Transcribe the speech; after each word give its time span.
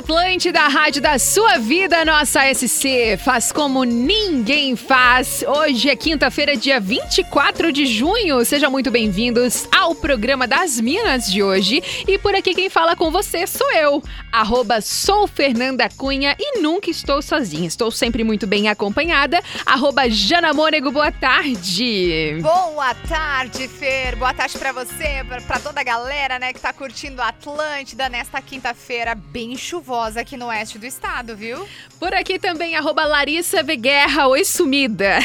Atlântida, 0.00 0.62
a 0.62 0.68
rádio 0.68 1.02
da 1.02 1.18
sua 1.18 1.58
vida, 1.58 2.06
nossa 2.06 2.40
SC. 2.54 3.18
Faz 3.22 3.52
como 3.52 3.84
ninguém 3.84 4.74
faz. 4.74 5.44
Hoje 5.46 5.90
é 5.90 5.94
quinta-feira, 5.94 6.56
dia 6.56 6.80
24 6.80 7.70
de 7.70 7.84
junho. 7.84 8.42
Sejam 8.42 8.70
muito 8.70 8.90
bem-vindos 8.90 9.68
ao 9.70 9.94
programa 9.94 10.46
das 10.46 10.80
Minas 10.80 11.30
de 11.30 11.42
hoje. 11.42 11.82
E 12.08 12.16
por 12.16 12.34
aqui 12.34 12.54
quem 12.54 12.70
fala 12.70 12.96
com 12.96 13.10
você 13.10 13.46
sou 13.46 13.70
eu, 13.74 14.02
arroba 14.32 14.80
sou 14.80 15.28
Fernanda 15.28 15.86
Cunha 15.98 16.34
e 16.40 16.60
nunca 16.60 16.88
estou 16.88 17.20
sozinha. 17.20 17.68
Estou 17.68 17.90
sempre 17.90 18.24
muito 18.24 18.46
bem 18.46 18.70
acompanhada. 18.70 19.42
Arroba 19.66 20.08
Jana 20.08 20.54
Mônego, 20.54 20.90
boa 20.90 21.12
tarde. 21.12 22.38
Boa 22.40 22.94
tarde, 23.06 23.68
Fer. 23.68 24.16
Boa 24.16 24.32
tarde 24.32 24.56
para 24.56 24.72
você, 24.72 25.22
para 25.46 25.60
toda 25.60 25.82
a 25.82 25.84
galera, 25.84 26.38
né, 26.38 26.54
que 26.54 26.60
tá 26.60 26.72
curtindo 26.72 27.20
a 27.20 27.28
Atlântida 27.28 28.08
nesta 28.08 28.40
quinta-feira 28.40 29.14
bem 29.14 29.58
chuvosa 29.58 29.89
chuvosa 29.90 30.20
aqui 30.20 30.36
no 30.36 30.46
oeste 30.46 30.78
do 30.78 30.86
estado, 30.86 31.36
viu? 31.36 31.66
Por 31.98 32.14
aqui 32.14 32.38
também, 32.38 32.76
arroba 32.76 33.04
Larissa 33.04 33.60
Veguerra, 33.60 34.28
oi 34.28 34.44
sumida. 34.44 35.18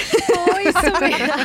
Oi 0.56 0.64
sumida. 0.74 1.36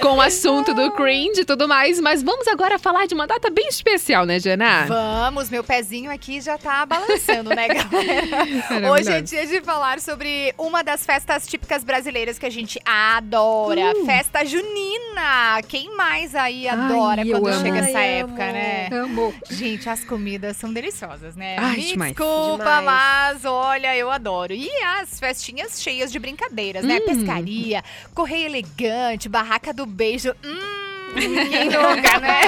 Com 0.00 0.16
o 0.16 0.20
assunto 0.20 0.74
do 0.74 0.90
cringe 0.92 1.40
e 1.40 1.44
tudo 1.44 1.66
mais. 1.66 2.00
Mas 2.00 2.22
vamos 2.22 2.46
agora 2.48 2.78
falar 2.78 3.06
de 3.06 3.14
uma 3.14 3.26
data 3.26 3.50
bem 3.50 3.66
especial, 3.68 4.26
né, 4.26 4.38
Jana? 4.38 4.84
Vamos, 4.86 5.48
meu 5.48 5.64
pezinho 5.64 6.10
aqui 6.10 6.40
já 6.40 6.58
tá 6.58 6.84
balançando, 6.84 7.50
né, 7.50 7.68
galera? 7.68 8.92
Hoje 8.92 9.10
é 9.10 9.20
dia 9.20 9.46
de 9.46 9.60
falar 9.60 10.00
sobre 10.00 10.52
uma 10.58 10.82
das 10.82 11.04
festas 11.04 11.46
típicas 11.46 11.82
brasileiras 11.82 12.38
que 12.38 12.46
a 12.46 12.50
gente 12.50 12.78
adora. 12.84 13.92
Uh. 13.96 14.04
Festa 14.06 14.44
junina. 14.44 15.62
Quem 15.66 15.94
mais 15.96 16.34
aí 16.34 16.68
adora 16.68 17.22
Ai, 17.22 17.28
quando 17.30 17.60
chega 17.62 17.78
essa 17.78 17.98
Ai, 17.98 18.20
época, 18.20 18.42
amo. 18.42 18.52
né? 18.52 18.88
Amo. 18.92 19.34
Gente, 19.50 19.88
as 19.88 20.04
comidas 20.04 20.56
são 20.56 20.72
deliciosas, 20.72 21.34
né? 21.36 21.56
Ai, 21.58 21.76
Me 21.76 21.86
demais. 21.86 22.14
desculpa, 22.14 22.64
demais. 22.64 22.84
mas 22.84 23.44
olha, 23.44 23.96
eu 23.96 24.10
adoro. 24.10 24.52
E 24.52 24.68
as 25.00 25.18
festinhas 25.18 25.80
cheias 25.80 26.12
de 26.12 26.18
brincadeiras, 26.18 26.84
né? 26.84 26.98
Hum. 26.98 27.04
Pescaria, 27.06 27.77
correio 28.14 28.46
elegante, 28.46 29.28
barraca 29.28 29.72
do 29.72 29.86
beijo. 29.86 30.34
Hum, 30.44 30.87
quem 31.20 31.64
nunca, 31.64 32.18
né? 32.20 32.42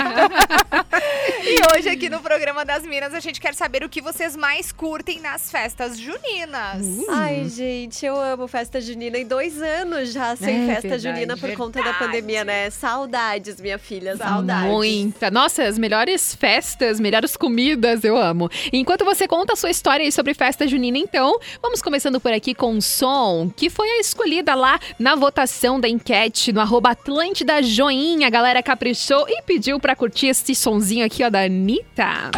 e 1.43 1.77
hoje 1.77 1.89
aqui 1.89 2.09
no 2.09 2.21
programa 2.21 2.65
das 2.65 2.85
Minas 2.85 3.15
a 3.15 3.21
gente 3.21 3.41
quer 3.41 3.55
saber 3.55 3.83
o 3.83 3.89
que 3.89 4.01
vocês 4.01 4.37
mais 4.37 4.73
curtem 4.73 5.21
nas 5.21 5.51
festas 5.51 5.99
juninas. 5.99 6.85
Uh. 6.85 7.07
Ai, 7.11 7.49
gente, 7.49 8.05
eu 8.05 8.19
amo 8.21 8.47
festa 8.47 8.81
junina 8.81 9.19
em 9.19 9.27
dois 9.27 9.61
anos 9.61 10.13
já 10.13 10.37
sem 10.37 10.65
é, 10.65 10.75
festa 10.75 10.89
verdade, 10.89 11.03
junina 11.03 11.35
por 11.35 11.49
verdade. 11.49 11.57
conta 11.57 11.83
da 11.83 11.95
pandemia, 11.95 12.45
né? 12.45 12.71
Saudades, 12.71 13.61
minha 13.61 13.79
filha, 13.79 14.17
saudades. 14.17 14.71
Muita. 14.71 15.31
Nossa, 15.31 15.65
as 15.65 15.79
melhores 15.79 16.35
festas, 16.35 17.01
melhores 17.01 17.37
comidas, 17.37 18.05
eu 18.05 18.17
amo. 18.17 18.51
Enquanto 18.73 19.05
você 19.05 19.27
conta 19.27 19.55
a 19.55 19.57
sua 19.57 19.71
história 19.71 20.05
aí 20.05 20.13
sobre 20.13 20.35
festa 20.35 20.67
junina, 20.67 20.99
então, 20.99 21.39
vamos 21.63 21.83
começando 21.83 22.21
por 22.21 22.33
aqui 22.33 22.55
com 22.55 22.75
um 22.75 22.81
som 22.81 23.51
que 23.57 23.71
foi 23.71 23.89
a 23.89 24.01
escolhida 24.01 24.55
lá 24.55 24.79
na 24.99 25.15
votação 25.15 25.81
da 25.81 25.89
enquete 25.89 26.53
no 26.53 26.61
arroba 26.61 26.91
Atlântida 26.91 27.63
Joinha, 27.63 28.31
galera 28.31 28.60
caprichou 28.63 29.27
e 29.29 29.43
pediu 29.43 29.79
pra 29.79 29.97
curtir 29.97 30.29
esse 30.29 30.55
sonzinho 30.55 31.05
aqui, 31.05 31.25
ó, 31.25 31.31
da 31.31 31.43
Anitta. 31.45 32.31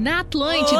Na 0.00 0.20
Atlântida. 0.20 0.79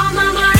Oh 0.00 0.12
my 0.14 0.32
mind. 0.32 0.57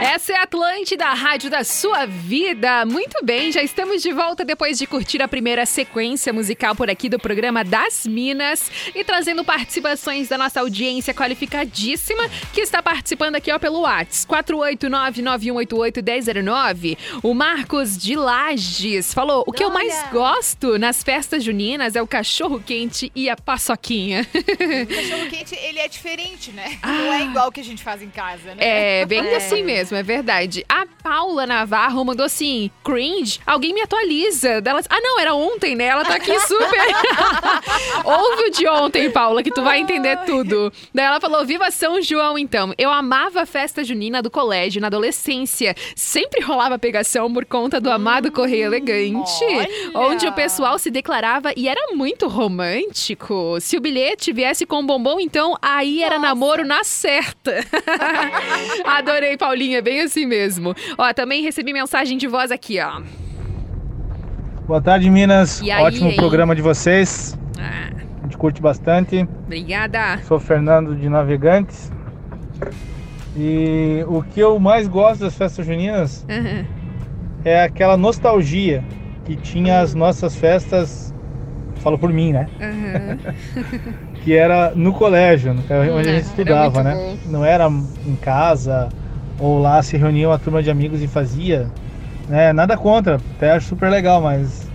Essa 0.00 0.32
é 0.32 0.36
a 0.36 0.44
Atlântida, 0.44 1.04
a 1.04 1.12
rádio 1.12 1.50
da 1.50 1.62
sua 1.62 2.06
vida. 2.06 2.86
Muito 2.86 3.22
bem, 3.22 3.52
já 3.52 3.62
estamos 3.62 4.00
de 4.02 4.10
volta 4.12 4.46
depois 4.46 4.78
de 4.78 4.86
curtir 4.86 5.20
a 5.20 5.28
primeira 5.28 5.66
sequência 5.66 6.32
musical 6.32 6.74
por 6.74 6.88
aqui 6.88 7.06
do 7.08 7.18
programa 7.18 7.62
das 7.62 8.06
Minas 8.06 8.70
e 8.94 9.04
trazendo 9.04 9.44
participações 9.44 10.28
da 10.28 10.38
nossa 10.38 10.60
audiência 10.60 11.12
qualificadíssima 11.12 12.30
que 12.52 12.62
está 12.62 12.82
participando 12.82 13.36
aqui 13.36 13.52
ó, 13.52 13.58
pelo 13.58 13.80
WhatsApp 13.80 14.44
489-9188-1009. 14.44 16.96
O 17.22 17.34
Marcos 17.34 17.98
de 17.98 18.16
Lages 18.16 19.12
falou: 19.12 19.44
o 19.46 19.52
que 19.52 19.62
eu 19.62 19.68
mais 19.70 20.02
gosto 20.10 20.78
nas 20.78 21.02
festas 21.02 21.44
juninas 21.44 21.94
é 21.94 22.00
o 22.00 22.06
cachorro 22.06 22.58
quente 22.58 23.12
e 23.14 23.28
a 23.28 23.36
paçoquinha. 23.36 24.26
O 24.32 24.86
cachorro 24.86 25.26
quente, 25.28 25.54
ele 25.56 25.78
é 25.78 25.88
diferente, 25.88 26.52
né? 26.52 26.78
Não 26.82 27.12
é 27.12 27.20
igual 27.22 27.48
o 27.48 27.52
que 27.52 27.60
a 27.60 27.64
gente 27.64 27.84
faz 27.84 28.00
em 28.00 28.08
casa, 28.08 28.54
né? 28.54 29.02
É, 29.02 29.06
bem 29.06 29.34
assim 29.34 29.62
mesmo, 29.62 29.89
é 29.96 30.02
verdade. 30.02 30.64
A 30.68 30.86
Paula 31.02 31.46
Navarro 31.46 32.04
mandou 32.04 32.26
assim: 32.26 32.70
cringe, 32.84 33.40
alguém 33.46 33.74
me 33.74 33.80
atualiza. 33.82 34.60
Delas, 34.60 34.86
ah, 34.88 35.00
não, 35.00 35.18
era 35.18 35.34
ontem, 35.34 35.74
né? 35.74 35.86
Ela 35.86 36.04
tá 36.04 36.14
aqui 36.14 36.38
super. 36.40 36.80
Ouve 38.04 38.44
o 38.44 38.50
de 38.50 38.68
ontem, 38.68 39.10
Paula, 39.10 39.42
que 39.42 39.50
tu 39.50 39.62
vai 39.62 39.80
entender 39.80 40.18
tudo. 40.24 40.72
Daí 40.94 41.04
ela 41.04 41.20
falou: 41.20 41.44
Viva 41.44 41.70
São 41.70 42.00
João, 42.00 42.38
então. 42.38 42.72
Eu 42.78 42.90
amava 42.90 43.42
a 43.42 43.46
festa 43.46 43.82
junina 43.84 44.22
do 44.22 44.30
colégio 44.30 44.80
na 44.80 44.86
adolescência. 44.86 45.74
Sempre 45.94 46.40
rolava 46.42 46.78
pegação 46.78 47.32
por 47.32 47.44
conta 47.44 47.80
do 47.80 47.90
amado 47.90 48.30
Correio 48.30 48.66
Elegante, 48.66 49.44
olha! 49.44 49.68
onde 49.94 50.26
o 50.26 50.32
pessoal 50.32 50.78
se 50.78 50.90
declarava 50.90 51.52
e 51.56 51.68
era 51.68 51.94
muito 51.94 52.28
romântico. 52.28 53.58
Se 53.60 53.76
o 53.76 53.80
bilhete 53.80 54.32
viesse 54.32 54.66
com 54.66 54.84
bombom, 54.84 55.20
então 55.20 55.56
aí 55.60 56.02
era 56.02 56.18
namoro 56.18 56.64
na 56.64 56.84
certa. 56.84 57.64
Adorei, 58.84 59.36
Paulinha, 59.36 59.79
bem 59.80 60.00
assim 60.02 60.26
mesmo. 60.26 60.74
Ó, 60.98 61.12
também 61.12 61.42
recebi 61.42 61.72
mensagem 61.72 62.16
de 62.18 62.26
voz 62.26 62.50
aqui, 62.50 62.78
ó. 62.80 63.00
Boa 64.66 64.80
tarde, 64.80 65.10
Minas. 65.10 65.60
E 65.60 65.70
aí, 65.70 65.82
Ótimo 65.82 66.10
hein? 66.10 66.16
programa 66.16 66.54
de 66.54 66.62
vocês. 66.62 67.36
Ah, 67.58 67.90
A 68.20 68.22
gente 68.24 68.36
curte 68.36 68.62
bastante. 68.62 69.28
obrigada. 69.46 70.18
Sou 70.26 70.38
Fernando 70.38 70.94
de 70.94 71.08
Navegantes. 71.08 71.90
E 73.36 74.04
o 74.08 74.22
que 74.22 74.40
eu 74.40 74.58
mais 74.58 74.88
gosto 74.88 75.20
das 75.22 75.34
festas 75.34 75.64
juninas 75.66 76.26
Aham. 76.28 76.64
é 77.44 77.62
aquela 77.62 77.96
nostalgia 77.96 78.82
que 79.24 79.36
tinha 79.36 79.80
as 79.80 79.94
nossas 79.94 80.34
festas, 80.34 81.14
falo 81.76 81.96
por 81.98 82.12
mim, 82.12 82.32
né? 82.32 82.48
Aham. 82.60 83.18
Que 84.22 84.34
era 84.36 84.72
no 84.74 84.92
colégio, 84.92 85.50
onde 85.52 86.10
a 86.10 86.12
gente 86.12 86.24
estudava, 86.26 86.82
né? 86.82 87.16
Não 87.24 87.42
era 87.42 87.66
em 88.06 88.16
casa 88.16 88.90
ou 89.40 89.58
lá 89.58 89.82
se 89.82 89.96
reunia 89.96 90.28
uma 90.28 90.38
turma 90.38 90.62
de 90.62 90.70
amigos 90.70 91.02
e 91.02 91.08
fazia. 91.08 91.66
Né? 92.28 92.52
Nada 92.52 92.76
contra, 92.76 93.16
até 93.36 93.52
acho 93.52 93.68
super 93.68 93.90
legal, 93.90 94.20
mas 94.20 94.68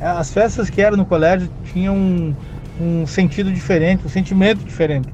as 0.00 0.32
festas 0.32 0.68
que 0.68 0.80
eram 0.80 0.96
no 0.96 1.06
colégio 1.06 1.48
tinham 1.72 1.94
um, 1.96 2.34
um 2.80 3.06
sentido 3.06 3.52
diferente, 3.52 4.04
um 4.04 4.08
sentimento 4.08 4.64
diferente. 4.64 5.08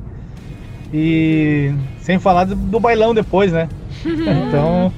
E 0.93 1.73
sem 2.01 2.19
falar 2.19 2.45
do, 2.45 2.55
do 2.55 2.81
bailão 2.81 3.13
depois, 3.13 3.53
né? 3.53 3.69
Então, 4.07 4.93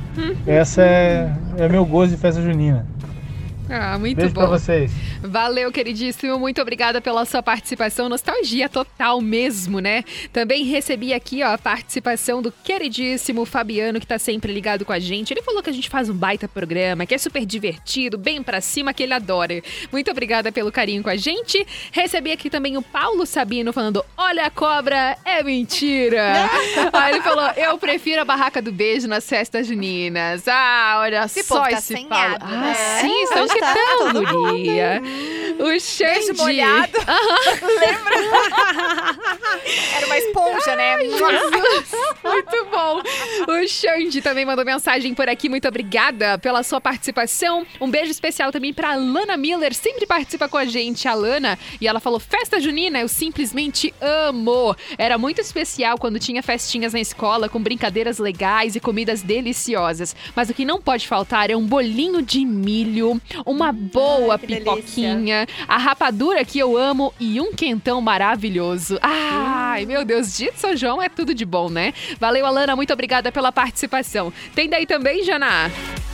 essa 0.46 0.82
é, 0.82 1.32
é 1.56 1.68
meu 1.68 1.84
gosto 1.84 2.10
de 2.10 2.16
festa 2.18 2.42
junina. 2.42 2.86
Ah, 3.70 3.98
muito 3.98 4.16
Beijo 4.16 4.34
bom. 4.34 4.42
pra 4.42 4.50
vocês. 4.50 4.92
Valeu, 5.22 5.70
queridíssimo. 5.72 6.38
Muito 6.38 6.60
obrigada 6.62 7.00
pela 7.00 7.24
sua 7.24 7.42
participação. 7.42 8.08
Nostalgia 8.08 8.68
total 8.68 9.20
mesmo, 9.20 9.80
né? 9.80 10.04
Também 10.32 10.64
recebi 10.64 11.12
aqui 11.12 11.42
ó, 11.42 11.52
a 11.54 11.58
participação 11.58 12.40
do 12.40 12.52
queridíssimo 12.52 13.44
Fabiano, 13.44 13.98
que 14.00 14.06
tá 14.06 14.18
sempre 14.18 14.52
ligado 14.52 14.84
com 14.84 14.92
a 14.92 14.98
gente. 14.98 15.32
Ele 15.32 15.42
falou 15.42 15.62
que 15.62 15.70
a 15.70 15.72
gente 15.72 15.88
faz 15.88 16.08
um 16.08 16.14
baita 16.14 16.46
programa, 16.48 17.04
que 17.06 17.14
é 17.14 17.18
super 17.18 17.44
divertido, 17.44 18.16
bem 18.16 18.42
pra 18.42 18.60
cima, 18.60 18.92
que 18.94 19.02
ele 19.02 19.12
adora. 19.14 19.62
Muito 19.90 20.10
obrigada 20.10 20.52
pelo 20.52 20.70
carinho 20.70 21.02
com 21.02 21.10
a 21.10 21.16
gente. 21.16 21.66
Recebi 21.90 22.30
aqui 22.32 22.50
também 22.50 22.76
o 22.76 22.82
Paulo 22.82 23.24
Sabino 23.26 23.72
falando: 23.72 24.04
Olha 24.16 24.44
a 24.46 24.50
cobra, 24.50 25.16
é 25.24 25.42
mentira. 25.42 26.32
Aí 26.92 27.14
ele 27.14 27.22
falou: 27.22 27.48
Eu 27.56 27.78
prefiro 27.78 28.20
a 28.22 28.24
barraca 28.24 28.60
do 28.60 28.70
beijo 28.72 29.08
nas 29.08 29.26
festas 29.28 29.66
juninas. 29.66 30.46
Ah, 30.46 30.98
olha 31.00 31.24
Esse 31.24 31.42
só 31.42 31.62
tá 31.62 31.72
esse 31.72 31.94
Paulo. 32.06 32.30
né? 32.30 32.38
Ah, 32.40 33.00
sim, 33.00 33.22
estão 33.24 33.46
Tá 33.48 33.74
todo 33.98 34.22
mundo. 34.22 34.50
guria. 34.52 35.02
O 35.58 35.80
Xande. 35.80 36.12
Beijo 36.12 36.34
molhado. 36.36 36.92
Era 39.96 40.06
uma 40.06 40.18
esponja, 40.18 40.76
né? 40.76 40.96
Muito 40.98 42.64
bom. 42.70 43.02
O 43.52 43.66
Xande 43.68 44.22
também 44.22 44.44
mandou 44.44 44.64
mensagem 44.64 45.14
por 45.14 45.28
aqui. 45.28 45.48
Muito 45.48 45.66
obrigada 45.66 46.38
pela 46.38 46.62
sua 46.62 46.80
participação. 46.80 47.66
Um 47.80 47.90
beijo 47.90 48.10
especial 48.10 48.52
também 48.52 48.72
pra 48.72 48.94
Lana 48.94 49.36
Miller. 49.36 49.74
Sempre 49.74 50.06
participa 50.06 50.48
com 50.48 50.56
a 50.56 50.64
gente, 50.64 51.08
a 51.08 51.14
Lana. 51.14 51.58
E 51.80 51.88
ela 51.88 51.98
falou: 52.00 52.20
Festa 52.20 52.60
junina, 52.60 53.00
eu 53.00 53.08
simplesmente 53.08 53.92
amo. 54.00 54.76
Era 54.96 55.18
muito 55.18 55.40
especial 55.40 55.98
quando 55.98 56.18
tinha 56.18 56.42
festinhas 56.42 56.92
na 56.92 57.00
escola 57.00 57.48
com 57.48 57.60
brincadeiras 57.60 58.18
legais 58.18 58.76
e 58.76 58.80
comidas 58.80 59.22
deliciosas. 59.22 60.14
Mas 60.36 60.48
o 60.48 60.54
que 60.54 60.64
não 60.64 60.80
pode 60.80 61.08
faltar 61.08 61.50
é 61.50 61.56
um 61.56 61.66
bolinho 61.66 62.22
de 62.22 62.44
milho, 62.44 63.20
uma 63.44 63.72
boa 63.72 64.34
Ai, 64.34 64.38
que 64.38 64.46
delícia. 64.46 64.97
A 65.66 65.76
rapadura 65.76 66.44
que 66.44 66.58
eu 66.58 66.76
amo 66.76 67.12
e 67.20 67.40
um 67.40 67.52
quentão 67.52 68.00
maravilhoso. 68.00 68.98
Ai, 69.02 69.86
meu 69.86 70.04
Deus, 70.04 70.36
dia 70.36 70.50
de 70.52 70.58
São 70.58 70.76
João 70.76 71.00
é 71.02 71.08
tudo 71.08 71.34
de 71.34 71.44
bom, 71.44 71.68
né? 71.68 71.92
Valeu, 72.18 72.44
Alana, 72.46 72.74
muito 72.76 72.92
obrigada 72.92 73.30
pela 73.30 73.52
participação. 73.52 74.32
Tem 74.54 74.68
daí 74.68 74.86
também, 74.86 75.22
Jana? 75.24 75.70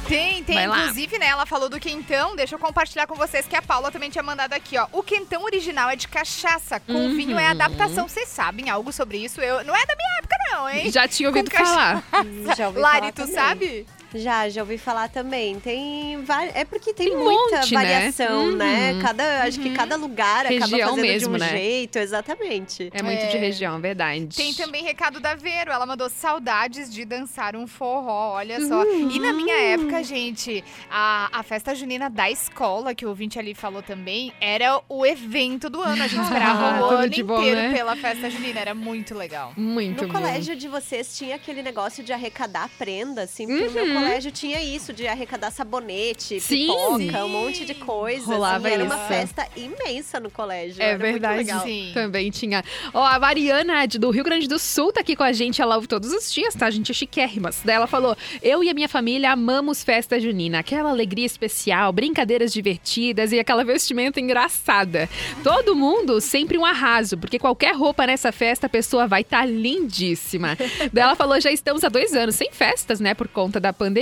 Tem, 0.07 0.45
tem. 0.45 0.55
Vai 0.57 0.67
lá. 0.67 0.81
Inclusive, 0.83 1.19
né, 1.19 1.27
ela 1.29 1.47
falou 1.47 1.69
do 1.71 1.81
quentão. 1.81 2.37
Deixa 2.37 2.55
eu 2.55 2.59
compartilhar 2.59 3.07
com 3.07 3.15
vocês 3.15 3.47
que 3.47 3.57
a 3.57 3.63
Paula 3.63 3.91
também 3.91 4.11
tinha 4.11 4.23
mandado 4.23 4.53
aqui, 4.53 4.77
ó. 4.77 4.87
O 4.93 5.03
quentão 5.03 5.43
original 5.45 5.89
é 5.89 5.97
de 5.97 6.07
cachaça. 6.09 6.79
Com 6.81 6.93
Uhum. 6.93 7.17
vinho 7.17 7.39
é 7.39 7.47
adaptação. 7.47 8.07
Vocês 8.07 8.29
sabem 8.29 8.69
algo 8.69 8.93
sobre 8.93 9.17
isso? 9.19 9.41
Eu, 9.41 9.65
não 9.65 9.75
é 9.75 9.87
da 9.87 9.95
minha 9.97 10.19
época, 10.19 10.37
não, 10.53 10.69
hein? 10.69 10.91
Já 10.91 11.09
tinha 11.09 11.29
ouvido 11.31 11.51
falar. 11.51 12.05
Já 12.55 12.67
ouvi 12.69 12.81
Lari, 12.81 12.99
falar 13.01 13.13
tu 13.13 13.17
também. 13.23 13.35
sabe? 13.35 13.87
Já, 14.15 14.49
já 14.49 14.63
ouvi 14.63 14.79
falar 14.79 15.09
também. 15.09 15.59
Tem. 15.61 16.19
É 16.55 16.65
porque 16.65 16.95
tem, 16.95 17.09
Tem 17.11 17.17
muita 17.17 17.57
monte, 17.59 17.75
né? 17.75 17.83
variação, 17.83 18.53
né? 18.53 18.93
Uhum. 18.93 19.01
Cada, 19.03 19.43
Acho 19.43 19.61
que 19.61 19.71
cada 19.71 19.97
lugar 19.97 20.47
acaba 20.47 20.67
Região 20.67 20.89
fazendo 20.91 21.03
mesmo, 21.03 21.29
de 21.31 21.35
um 21.37 21.39
né? 21.47 21.51
jeito, 21.51 21.99
exatamente. 21.99 22.91
É 22.93 23.03
muito 23.03 23.23
É. 23.25 23.27
de 23.27 23.37
região, 23.39 23.81
verdade. 23.81 24.37
Tem 24.37 24.55
também 24.55 24.85
recado 24.85 25.19
da 25.21 25.35
Vero. 25.35 25.73
Ela 25.73 25.85
mandou 25.87 26.09
saudades 26.09 26.93
de 26.93 27.05
dançar 27.05 27.57
um 27.57 27.67
forró, 27.67 28.35
olha 28.35 28.61
só. 28.67 28.85
E 28.85 29.19
na 29.19 29.33
minha 29.33 29.55
época, 29.57 30.03
gente, 30.05 30.63
a, 30.91 31.29
a 31.33 31.43
festa 31.43 31.75
junina 31.75 32.09
da 32.09 32.31
escola, 32.31 32.95
que 32.95 33.05
o 33.05 33.09
ouvinte 33.09 33.39
ali 33.39 33.55
falou 33.55 33.83
também, 33.83 34.33
era 34.41 34.81
o 34.89 35.05
evento 35.05 35.69
do 35.69 35.83
ano. 35.83 36.03
A 36.03 36.07
gente 36.07 36.23
esperava 36.23 36.77
o 36.85 36.89
Tudo 36.89 36.95
ano 37.01 37.09
de 37.11 37.23
bom, 37.23 37.39
inteiro 37.41 37.61
né? 37.61 37.73
pela 37.73 37.97
festa 37.97 38.31
junina. 38.31 38.61
Era 38.61 38.75
muito 38.75 39.15
legal. 39.15 39.53
Muito 39.57 40.03
No 40.03 40.09
bom. 40.13 40.15
colégio 40.21 40.55
de 40.57 40.69
vocês 40.69 41.17
tinha 41.17 41.35
aquele 41.37 41.63
negócio 41.63 42.05
de 42.05 42.13
arrecadar 42.13 42.69
prenda, 42.79 43.23
assim, 43.23 43.47
porque 43.47 43.67
o 43.67 43.71
meu 43.73 43.85
Uhum. 43.85 43.95
Colégio 44.05 44.33
tinha 44.33 44.63
isso, 44.63 44.93
de 44.93 45.07
arrecadar 45.07 45.51
sabonete, 45.51 46.41
Sim. 46.41 46.67
pipoca, 46.67 47.25
um 47.25 47.29
monte 47.29 47.65
de 47.65 47.75
coisa. 47.75 48.27
Rolava 48.27 48.67
assim, 48.69 48.75
era 48.75 48.85
uma 48.85 48.97
isso. 48.97 49.07
festa 49.07 49.49
imensa 49.57 50.21
no 50.21 50.31
colégio. 50.31 50.83
É 50.83 50.91
era 50.91 50.99
verdade. 50.99 51.51
Sim. 51.63 51.91
Também 51.95 52.31
tinha. 52.31 52.63
Ó, 52.93 53.05
a 53.05 53.19
Mariana 53.19 53.87
do 53.87 54.11
Rio 54.11 54.25
Grande 54.25 54.49
do 54.49 54.59
Sul 54.59 54.93
tá 54.93 55.01
aqui 55.01 55.17
com 55.17 55.23
a 55.23 55.33
gente. 55.33 55.61
Ela 55.61 55.77
ouve 55.77 55.87
todos 55.87 56.13
os 56.13 56.33
dias, 56.33 56.55
tá? 56.55 56.67
A 56.67 56.71
gente 56.71 56.91
é 56.91 56.95
chiquérrimas. 56.95 57.61
Daí 57.65 57.77
ela 57.77 57.87
falou: 57.87 58.17
Eu 58.43 58.63
e 58.63 58.71
a 58.71 58.75
minha 58.75 58.89
família 58.89 59.33
amamos 59.33 59.83
festa 59.83 60.21
junina. 60.21 60.61
Aquela 60.61 60.91
alegria 60.91 61.27
especial, 61.27 61.93
brincadeiras 61.93 62.53
divertidas 62.53 63.33
e 63.33 63.39
aquela 63.39 63.65
vestimenta 63.65 64.21
engraçada. 64.21 65.09
Todo 65.43 65.75
mundo 65.75 66.21
sempre 66.21 66.59
um 66.59 66.65
arraso, 66.65 67.17
porque 67.17 67.39
qualquer 67.39 67.75
roupa 67.75 68.07
nessa 68.07 68.33
festa 68.33 68.67
a 68.67 68.71
pessoa 68.71 69.07
vai 69.07 69.23
estar 69.23 69.47
lindíssima. 69.47 70.57
Daí 70.93 71.05
ela 71.05 71.17
falou: 71.17 71.41
Já 71.41 71.51
estamos 71.51 71.85
há 71.85 71.89
dois 71.89 72.15
anos 72.15 72.35
sem 72.35 72.51
festas, 72.53 73.01
né? 73.01 73.15
Por 73.15 73.29
conta 73.29 73.59
da 73.59 73.73
pandemia. 73.73 73.94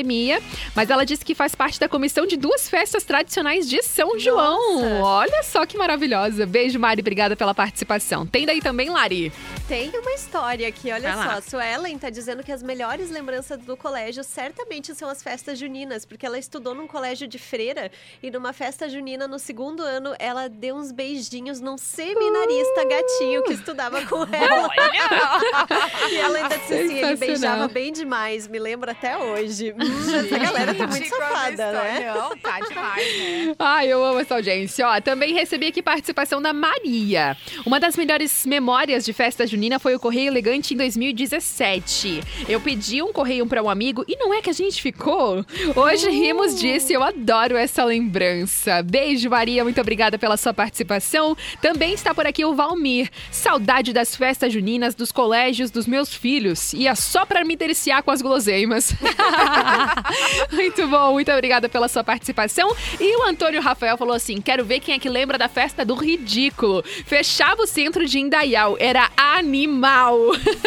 Mas 0.74 0.90
ela 0.90 1.04
disse 1.04 1.24
que 1.24 1.34
faz 1.34 1.54
parte 1.54 1.78
da 1.78 1.88
comissão 1.88 2.26
de 2.26 2.36
duas 2.36 2.68
festas 2.68 3.04
tradicionais 3.04 3.68
de 3.68 3.82
São 3.82 4.18
João. 4.18 5.02
Olha 5.02 5.42
só 5.42 5.66
que 5.66 5.76
maravilhosa. 5.76 6.46
Beijo, 6.46 6.78
Mari. 6.78 7.00
Obrigada 7.00 7.36
pela 7.36 7.54
participação. 7.54 8.26
Tem 8.26 8.46
daí 8.46 8.60
também, 8.60 8.88
Lari? 8.90 9.32
Tem 9.68 9.90
uma 9.90 10.12
história 10.12 10.68
aqui, 10.68 10.90
olha 10.92 11.12
Vai 11.14 11.24
só. 11.24 11.30
lá. 11.30 11.34
A 11.38 11.42
Suelen 11.42 11.98
tá 11.98 12.10
dizendo 12.10 12.42
que 12.42 12.52
as 12.52 12.62
melhores 12.62 13.10
lembranças 13.10 13.58
do 13.58 13.76
colégio 13.76 14.22
certamente 14.24 14.94
são 14.94 15.08
as 15.08 15.22
festas 15.22 15.58
juninas, 15.58 16.04
porque 16.04 16.24
ela 16.26 16.38
estudou 16.38 16.74
num 16.74 16.86
colégio 16.86 17.26
de 17.26 17.38
freira 17.38 17.90
e 18.22 18.30
numa 18.30 18.52
festa 18.52 18.88
junina 18.88 19.26
no 19.26 19.38
segundo 19.38 19.82
ano 19.82 20.14
ela 20.18 20.48
deu 20.48 20.76
uns 20.76 20.92
beijinhos 20.92 21.60
num 21.60 21.76
seminarista 21.78 22.84
gatinho 22.84 23.42
que 23.44 23.52
estudava 23.54 24.04
com 24.06 24.22
ela. 24.24 24.68
E 26.10 26.16
ela 26.16 26.38
ainda 26.38 26.58
disse 26.58 26.74
assim, 26.74 26.98
ele 26.98 27.16
beijava 27.16 27.68
bem 27.68 27.92
demais, 27.92 28.46
me 28.46 28.58
lembra 28.58 28.92
até 28.92 29.16
hoje. 29.16 29.71
Essa 29.78 30.38
galera 30.38 30.74
tá 30.74 30.86
muito 30.86 31.08
safada, 31.08 31.72
né? 31.72 32.12
Não, 32.14 32.36
tá 32.36 32.60
demais, 32.60 33.18
né? 33.18 33.54
Ai, 33.58 33.88
eu 33.88 34.04
amo 34.04 34.20
essa 34.20 34.34
audiência. 34.34 34.86
Ó, 34.88 35.00
também 35.00 35.32
recebi 35.34 35.66
aqui 35.66 35.82
participação 35.82 36.40
da 36.40 36.52
Maria. 36.52 37.36
Uma 37.64 37.80
das 37.80 37.96
melhores 37.96 38.44
memórias 38.46 39.04
de 39.04 39.12
festa 39.12 39.46
junina 39.46 39.78
foi 39.78 39.94
o 39.94 40.00
Correio 40.00 40.28
Elegante 40.28 40.74
em 40.74 40.76
2017. 40.76 42.22
Eu 42.48 42.60
pedi 42.60 43.02
um 43.02 43.12
correio 43.12 43.46
para 43.46 43.62
um 43.62 43.70
amigo 43.70 44.04
e 44.06 44.16
não 44.16 44.32
é 44.34 44.40
que 44.40 44.50
a 44.50 44.54
gente 44.54 44.80
ficou. 44.82 45.44
Hoje 45.74 46.10
rimos 46.10 46.58
disso 46.58 46.92
e 46.92 46.94
eu 46.94 47.02
adoro 47.02 47.56
essa 47.56 47.84
lembrança. 47.84 48.82
Beijo, 48.82 49.28
Maria. 49.30 49.64
Muito 49.64 49.80
obrigada 49.80 50.18
pela 50.18 50.36
sua 50.36 50.52
participação. 50.52 51.36
Também 51.60 51.94
está 51.94 52.14
por 52.14 52.26
aqui 52.26 52.44
o 52.44 52.54
Valmir. 52.54 53.10
Saudade 53.30 53.92
das 53.92 54.14
festas 54.16 54.52
juninas, 54.52 54.94
dos 54.94 55.12
colégios 55.12 55.70
dos 55.70 55.86
meus 55.86 56.14
filhos. 56.14 56.72
Ia 56.72 56.94
só 56.94 57.24
para 57.24 57.44
me 57.44 57.56
deliciar 57.56 58.02
com 58.02 58.10
as 58.10 58.22
guloseimas. 58.22 58.94
muito 60.52 60.86
bom. 60.88 61.12
Muito 61.12 61.30
obrigada 61.30 61.68
pela 61.68 61.88
sua 61.88 62.04
participação. 62.04 62.74
E 63.00 63.16
o 63.16 63.24
Antônio 63.24 63.60
Rafael 63.60 63.96
falou 63.96 64.14
assim: 64.14 64.40
quero 64.40 64.64
ver 64.64 64.80
quem 64.80 64.94
é 64.94 64.98
que 64.98 65.08
lembra 65.08 65.38
da 65.38 65.48
festa 65.48 65.84
do 65.84 65.94
ridículo. 65.94 66.82
Fechava 67.06 67.62
o 67.62 67.66
centro 67.66 68.06
de 68.06 68.18
Indaial. 68.18 68.76
Era 68.78 69.10
animal. 69.16 70.18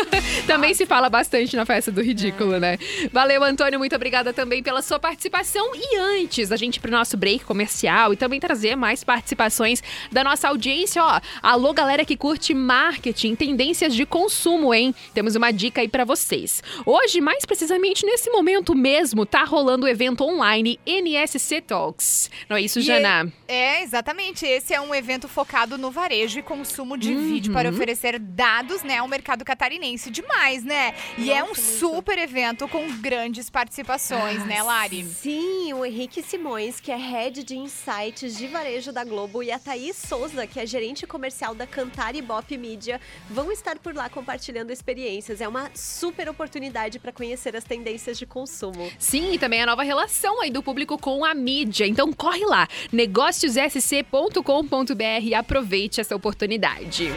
também 0.47 0.73
se 0.73 0.85
fala 0.85 1.09
bastante 1.09 1.55
na 1.55 1.65
festa 1.65 1.91
do 1.91 2.01
ridículo, 2.01 2.59
né? 2.59 2.77
Valeu, 3.11 3.43
Antônio. 3.43 3.79
Muito 3.79 3.95
obrigada 3.95 4.33
também 4.33 4.61
pela 4.61 4.81
sua 4.81 4.99
participação. 4.99 5.71
E 5.75 5.97
antes 5.97 6.49
da 6.49 6.57
gente 6.57 6.77
ir 6.77 6.79
pro 6.79 6.91
nosso 6.91 7.17
break 7.17 7.45
comercial 7.45 8.13
e 8.13 8.17
também 8.17 8.39
trazer 8.39 8.75
mais 8.75 9.03
participações 9.03 9.81
da 10.11 10.23
nossa 10.23 10.49
audiência, 10.49 11.03
ó. 11.03 11.19
Alô, 11.41 11.73
galera 11.73 12.05
que 12.05 12.17
curte 12.17 12.53
marketing, 12.53 13.35
tendências 13.35 13.93
de 13.93 14.05
consumo, 14.05 14.73
hein? 14.73 14.93
Temos 15.13 15.35
uma 15.35 15.51
dica 15.51 15.81
aí 15.81 15.87
pra 15.87 16.05
vocês. 16.05 16.61
Hoje, 16.85 17.21
mais 17.21 17.45
precisamente 17.45 18.05
nesse 18.05 18.29
momento 18.29 18.75
mesmo, 18.89 19.25
tá 19.25 19.43
rolando 19.43 19.87
o 19.87 19.89
evento 19.89 20.23
online 20.23 20.79
NSC 20.85 21.59
Talks. 21.59 22.29
Não 22.47 22.55
é 22.55 22.61
isso, 22.61 22.77
E 22.77 22.81
Jana? 22.83 23.33
É, 23.47 23.81
exatamente. 23.81 24.45
Esse 24.45 24.75
é 24.75 24.79
um 24.79 24.93
evento 24.93 25.27
focado 25.27 25.75
no 25.75 25.89
varejo 25.89 26.37
e 26.37 26.43
consumo 26.43 26.95
de 26.95 27.11
Uhum. 27.11 27.27
vídeo 27.27 27.51
para 27.51 27.67
oferecer 27.69 28.19
dados, 28.19 28.83
né, 28.83 28.97
ao 28.99 29.07
mercado 29.07 29.43
catarinense. 29.43 30.11
Demais, 30.11 30.63
né? 30.63 30.93
E 31.17 31.31
é 31.31 31.43
um 31.43 31.47
Nossa, 31.47 31.61
muito. 31.61 31.79
super 31.79 32.17
evento 32.19 32.67
com 32.67 32.87
grandes 32.99 33.49
participações, 33.49 34.43
Ah, 34.43 34.45
né, 34.45 34.61
Lari? 34.61 35.03
Sim, 35.03 35.73
o 35.73 35.83
Henrique 35.83 36.21
Simões, 36.21 36.79
que 36.79 36.91
é 36.91 36.95
head 36.95 37.43
de 37.43 37.57
insights 37.57 38.37
de 38.37 38.45
varejo 38.45 38.91
da 38.91 39.03
Globo, 39.03 39.41
e 39.41 39.51
a 39.51 39.57
Thaís 39.57 39.95
Souza, 39.95 40.45
que 40.45 40.59
é 40.59 40.65
gerente 40.67 41.07
comercial 41.07 41.55
da 41.55 41.65
Cantar 41.65 42.13
e 42.15 42.21
Bop 42.21 42.55
Media, 42.55 43.01
vão 43.31 43.51
estar 43.51 43.79
por 43.79 43.95
lá 43.95 44.09
compartilhando 44.09 44.69
experiências. 44.69 45.41
É 45.41 45.47
uma 45.47 45.71
super 45.73 46.29
oportunidade 46.29 46.99
para 46.99 47.11
conhecer 47.11 47.55
as 47.55 47.63
tendências 47.63 48.19
de 48.19 48.27
consumo. 48.27 48.74
Amo. 48.75 48.91
Sim, 48.99 49.33
e 49.33 49.39
também 49.39 49.61
a 49.61 49.65
nova 49.65 49.83
relação 49.83 50.41
aí 50.41 50.51
do 50.51 50.61
público 50.61 50.97
com 50.97 51.23
a 51.25 51.33
mídia. 51.33 51.87
Então 51.87 52.11
corre 52.13 52.45
lá, 52.45 52.67
negóciossc.com.br 52.91 55.23
e 55.23 55.33
aproveite 55.33 56.01
essa 56.01 56.15
oportunidade. 56.15 57.11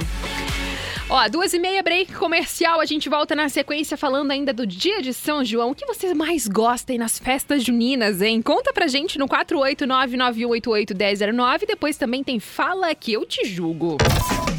Ó, 1.11 1.27
duas 1.27 1.55
e 1.55 1.59
meia, 1.59 1.83
break 1.83 2.13
comercial. 2.13 2.81
A 2.81 2.85
gente 2.85 3.09
volta 3.09 3.35
na 3.35 3.49
sequência 3.49 3.97
falando 3.97 4.31
ainda 4.31 4.53
do 4.53 4.67
dia 4.67 5.01
de 5.01 5.15
São 5.15 5.43
João. 5.43 5.71
O 5.71 5.75
que 5.75 5.87
você 5.87 6.13
mais 6.13 6.47
gosta 6.47 6.93
aí 6.93 6.99
nas 6.99 7.19
festas 7.19 7.65
juninas, 7.65 8.21
hein? 8.21 8.43
Conta 8.43 8.75
pra 8.75 8.89
gente 8.89 9.19
no 9.19 9.27
489-9188-1009. 9.27 11.67
Depois 11.67 11.97
também 11.97 12.23
tem 12.23 12.39
Fala 12.39 12.95
Que 12.95 13.15
Eu 13.15 13.25
Te 13.25 13.47
Julgo. 13.47 13.97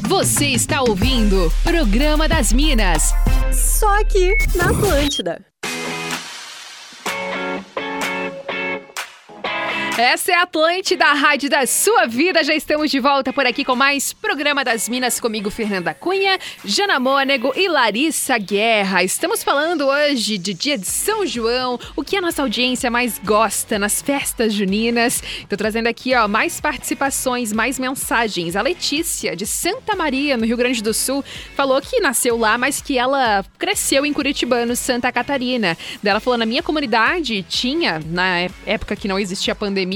Você 0.08 0.46
está 0.46 0.82
ouvindo 0.82 1.52
Programa 1.62 2.28
das 2.28 2.52
Minas. 2.52 3.14
Só 3.52 4.00
aqui 4.00 4.34
na 4.56 4.70
Atlântida. 4.70 5.49
Essa 10.00 10.32
é 10.32 10.34
a 10.34 10.44
Atlântida, 10.44 11.04
a 11.04 11.12
rádio 11.12 11.50
da 11.50 11.66
sua 11.66 12.06
vida. 12.06 12.42
Já 12.42 12.54
estamos 12.54 12.90
de 12.90 12.98
volta 12.98 13.34
por 13.34 13.44
aqui 13.44 13.62
com 13.62 13.76
mais 13.76 14.14
Programa 14.14 14.64
das 14.64 14.88
Minas 14.88 15.20
comigo, 15.20 15.50
Fernanda 15.50 15.92
Cunha, 15.92 16.38
Jana 16.64 16.98
Mônego 16.98 17.52
e 17.54 17.68
Larissa 17.68 18.38
Guerra. 18.38 19.04
Estamos 19.04 19.44
falando 19.44 19.86
hoje 19.86 20.38
de 20.38 20.54
dia 20.54 20.78
de 20.78 20.86
São 20.86 21.26
João, 21.26 21.78
o 21.94 22.02
que 22.02 22.16
a 22.16 22.20
nossa 22.22 22.40
audiência 22.40 22.90
mais 22.90 23.18
gosta 23.18 23.78
nas 23.78 24.00
festas 24.00 24.54
juninas. 24.54 25.22
Tô 25.50 25.54
trazendo 25.54 25.86
aqui, 25.88 26.14
ó, 26.14 26.26
mais 26.26 26.62
participações, 26.62 27.52
mais 27.52 27.78
mensagens. 27.78 28.56
A 28.56 28.62
Letícia, 28.62 29.36
de 29.36 29.46
Santa 29.46 29.94
Maria, 29.94 30.34
no 30.34 30.46
Rio 30.46 30.56
Grande 30.56 30.82
do 30.82 30.94
Sul, 30.94 31.22
falou 31.54 31.78
que 31.78 32.00
nasceu 32.00 32.38
lá, 32.38 32.56
mas 32.56 32.80
que 32.80 32.96
ela 32.96 33.44
cresceu 33.58 34.06
em 34.06 34.14
Curitibano, 34.14 34.74
Santa 34.74 35.12
Catarina. 35.12 35.76
Ela 36.02 36.20
falou, 36.20 36.38
na 36.38 36.46
minha 36.46 36.62
comunidade 36.62 37.42
tinha, 37.42 38.00
na 38.06 38.48
época 38.64 38.96
que 38.96 39.06
não 39.06 39.18
existia 39.18 39.54
pandemia, 39.54 39.89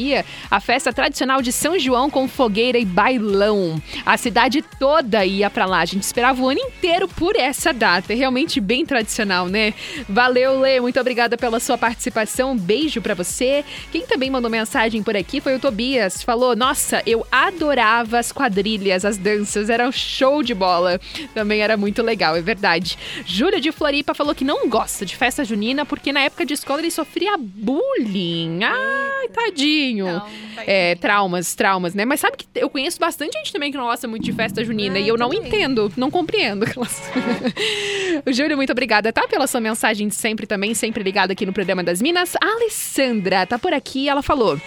a 0.50 0.60
festa 0.60 0.92
tradicional 0.92 1.42
de 1.42 1.52
São 1.52 1.78
João 1.78 2.10
com 2.10 2.26
fogueira 2.26 2.78
e 2.78 2.84
bailão. 2.84 3.80
A 4.04 4.16
cidade 4.16 4.62
toda 4.78 5.24
ia 5.24 5.50
pra 5.50 5.66
lá. 5.66 5.80
A 5.80 5.84
gente 5.84 6.02
esperava 6.02 6.42
o 6.42 6.48
ano 6.48 6.60
inteiro 6.60 7.08
por 7.08 7.36
essa 7.36 7.72
data. 7.72 8.12
É 8.12 8.16
realmente 8.16 8.60
bem 8.60 8.84
tradicional, 8.84 9.48
né? 9.48 9.74
Valeu, 10.08 10.60
Lê. 10.60 10.80
Muito 10.80 10.98
obrigada 11.00 11.36
pela 11.36 11.60
sua 11.60 11.78
participação. 11.78 12.52
Um 12.52 12.56
beijo 12.56 13.00
pra 13.00 13.14
você. 13.14 13.64
Quem 13.92 14.06
também 14.06 14.30
mandou 14.30 14.50
mensagem 14.50 15.02
por 15.02 15.16
aqui 15.16 15.40
foi 15.40 15.54
o 15.54 15.60
Tobias. 15.60 16.22
Falou: 16.22 16.56
Nossa, 16.56 17.02
eu 17.06 17.26
adorava 17.30 18.18
as 18.18 18.32
quadrilhas, 18.32 19.04
as 19.04 19.16
danças. 19.16 19.70
Era 19.70 19.88
um 19.88 19.92
show 19.92 20.42
de 20.42 20.54
bola. 20.54 21.00
Também 21.34 21.60
era 21.60 21.76
muito 21.76 22.02
legal, 22.02 22.36
é 22.36 22.42
verdade. 22.42 22.98
Júlia 23.26 23.60
de 23.60 23.72
Floripa 23.72 24.14
falou 24.14 24.34
que 24.34 24.44
não 24.44 24.68
gosta 24.68 25.04
de 25.04 25.16
festa 25.16 25.44
junina 25.44 25.84
porque 25.84 26.12
na 26.12 26.20
época 26.20 26.46
de 26.46 26.54
escola 26.54 26.80
ele 26.80 26.90
sofria 26.90 27.36
bullying. 27.36 28.60
Ai, 28.62 29.28
tadinho. 29.28 29.73
Não, 30.12 30.20
tá 30.20 30.64
É, 30.66 30.94
traumas, 30.96 31.54
traumas, 31.54 31.94
né? 31.94 32.04
Mas 32.04 32.20
sabe 32.20 32.36
que 32.36 32.46
eu 32.54 32.70
conheço 32.70 32.98
bastante 32.98 33.36
gente 33.36 33.52
também 33.52 33.70
que 33.70 33.76
não 33.76 33.84
gosta 33.84 34.06
muito 34.06 34.24
de 34.24 34.32
festa 34.32 34.64
junina 34.64 34.96
Ah, 34.96 35.00
e 35.00 35.08
eu 35.08 35.16
não 35.16 35.32
entendo, 35.32 35.92
não 35.96 36.10
compreendo. 36.10 36.66
o 38.26 38.32
Júlio, 38.32 38.56
muito 38.56 38.72
obrigada, 38.72 39.12
tá? 39.12 39.26
Pela 39.28 39.46
sua 39.46 39.60
mensagem 39.60 40.08
de 40.08 40.14
sempre 40.14 40.46
também, 40.46 40.74
sempre 40.74 41.02
ligada 41.02 41.32
aqui 41.32 41.44
no 41.44 41.52
programa 41.52 41.82
das 41.82 42.00
Minas. 42.00 42.34
A 42.36 42.46
Alessandra 42.46 43.46
tá 43.46 43.58
por 43.58 43.72
aqui, 43.72 44.08
ela 44.08 44.22
falou: 44.22 44.60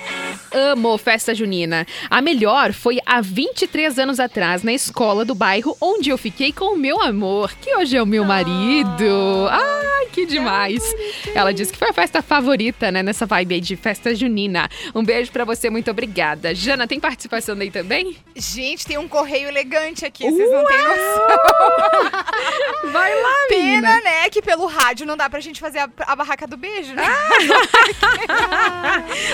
Amo 0.52 0.98
festa 0.98 1.34
junina. 1.34 1.86
A 2.10 2.22
melhor 2.22 2.74
foi 2.74 3.00
há 3.06 3.22
23 3.22 4.00
anos 4.00 4.20
atrás, 4.20 4.64
na 4.64 4.74
escola 4.74 5.24
do 5.24 5.36
bairro, 5.36 5.76
onde 5.82 6.10
eu 6.10 6.18
fiquei 6.18 6.52
com 6.52 6.74
o 6.74 6.78
meu 6.78 7.02
amor, 7.02 7.54
que 7.62 7.76
hoje 7.76 7.98
é 7.98 8.02
o 8.02 8.06
meu 8.06 8.24
marido. 8.24 9.48
Ai, 9.50 10.08
que 10.12 10.26
demais. 10.26 10.84
Ela 11.34 11.54
disse 11.54 11.72
que 11.72 11.78
foi 11.78 11.90
a 11.90 11.94
festa 11.94 12.22
favorita, 12.22 12.92
né, 12.92 13.04
nessa 13.04 13.26
vibe 13.26 13.56
aí 13.56 13.62
de 13.62 13.76
festa 13.76 14.14
junina. 14.16 14.70
Um 14.98 15.04
beijo 15.04 15.32
pra 15.32 15.46
você, 15.46 15.70
muito 15.70 15.92
obrigada. 15.92 16.56
Jana, 16.56 16.88
tem 16.88 17.00
participação 17.00 17.56
daí 17.56 17.70
também? 17.70 18.18
Gente, 18.36 18.84
tem 18.84 18.98
um 18.98 19.08
correio 19.08 19.48
elegante 19.48 20.04
aqui, 20.04 20.24
vocês 20.30 20.52
não 20.52 20.66
têm 20.66 20.78
noção. 20.82 21.28
Vai 22.92 23.14
lá, 23.22 23.34
Pena, 23.48 24.02
né, 24.02 24.28
que 24.32 24.42
pelo 24.42 24.66
rádio 24.66 25.06
não 25.06 25.16
dá 25.16 25.30
pra 25.30 25.40
gente 25.40 25.60
fazer 25.60 25.78
a, 25.80 25.90
a 26.00 26.16
barraca 26.16 26.48
do 26.48 26.58
beijo, 26.58 26.96
né? 26.96 27.06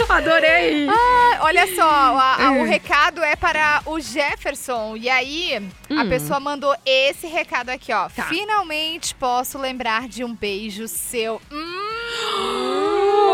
Adorei. 0.10 0.88
Ah, 0.90 1.38
olha 1.42 1.74
só, 1.76 1.90
a- 1.90 2.48
a- 2.48 2.52
Hum. 2.52 2.62
o 2.62 2.66
recado 2.66 3.24
é 3.24 3.36
para 3.36 3.82
o 3.86 4.00
Jefferson. 4.00 4.96
E 4.98 5.10
aí, 5.10 5.56
a 5.90 6.04
Hum. 6.04 6.10
pessoa 6.10 6.40
mandou 6.40 6.76
esse 6.86 7.28
recado 7.28 7.70
aqui, 7.70 7.92
ó. 7.94 8.10
Tá. 8.10 8.24
Finalmente 8.24 9.16
posso 9.16 9.58
lembrar 9.58 10.08
de 10.08 10.24
um 10.24 10.34
beijo 10.36 10.88
seu. 10.88 11.42
Hum, 11.52 11.60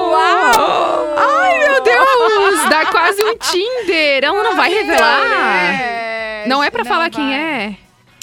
Uau! 0.09 1.15
Ai, 1.17 1.59
meu 1.59 1.81
Deus! 1.81 2.69
Dá 2.69 2.85
quase 2.87 3.23
um 3.23 3.37
Tinder. 3.37 4.23
Ela 4.23 4.43
não 4.43 4.55
vai 4.55 4.69
revelar. 4.69 5.25
É, 5.25 6.43
Não 6.47 6.63
é 6.63 6.69
pra 6.69 6.83
não 6.83 6.89
falar 6.89 7.09
quem 7.09 7.35
é? 7.35 7.75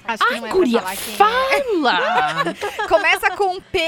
Acho 0.09 0.25
que 0.25 0.35
Ai, 0.35 0.41
não 0.41 0.47
é 0.47 0.51
guria, 0.51 0.81
pra 0.81 0.95
falar 0.95 0.97
quem 0.97 1.17
fala! 1.17 2.45
é. 2.81 2.87
Começa 2.89 3.31
com 3.33 3.61
P 3.61 3.79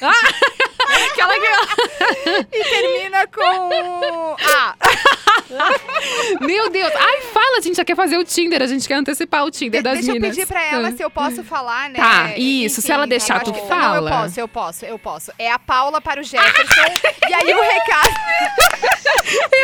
Aquela 1.10 1.34
que... 1.34 2.56
e 2.56 2.64
termina 2.64 3.26
com 3.26 4.36
A. 4.56 4.74
Meu 6.40 6.70
Deus! 6.70 6.92
Ai, 6.94 7.20
fala, 7.40 7.58
a 7.58 7.60
gente 7.60 7.76
já 7.76 7.84
quer 7.84 7.96
fazer 7.96 8.16
o 8.16 8.24
Tinder, 8.24 8.62
a 8.62 8.66
gente 8.66 8.86
quer 8.88 8.94
antecipar 8.94 9.44
o 9.44 9.50
Tinder 9.50 9.82
das 9.82 9.94
Deixa 9.94 10.10
eu 10.10 10.14
minas. 10.14 10.30
pedir 10.30 10.46
pra 10.46 10.64
ela 10.64 10.90
se 10.92 11.02
eu 11.02 11.10
posso 11.10 11.42
falar, 11.44 11.90
né? 11.90 11.98
Tá, 11.98 12.32
isso, 12.36 12.80
se 12.80 12.90
ela 12.90 13.02
Enfim, 13.04 13.10
deixar, 13.10 13.38
eu 13.40 13.44
tu 13.44 13.52
que- 13.52 13.60
fala. 13.68 14.08
Não, 14.10 14.16
eu 14.16 14.22
posso, 14.24 14.40
eu 14.40 14.48
posso, 14.48 14.84
eu 14.86 14.98
posso. 14.98 15.32
É 15.38 15.50
a 15.50 15.58
Paula 15.58 16.00
para 16.00 16.20
o 16.20 16.24
Jefferson. 16.24 16.80
e 17.28 17.34
aí 17.34 17.54
o 17.54 17.60
recado. 17.60 18.14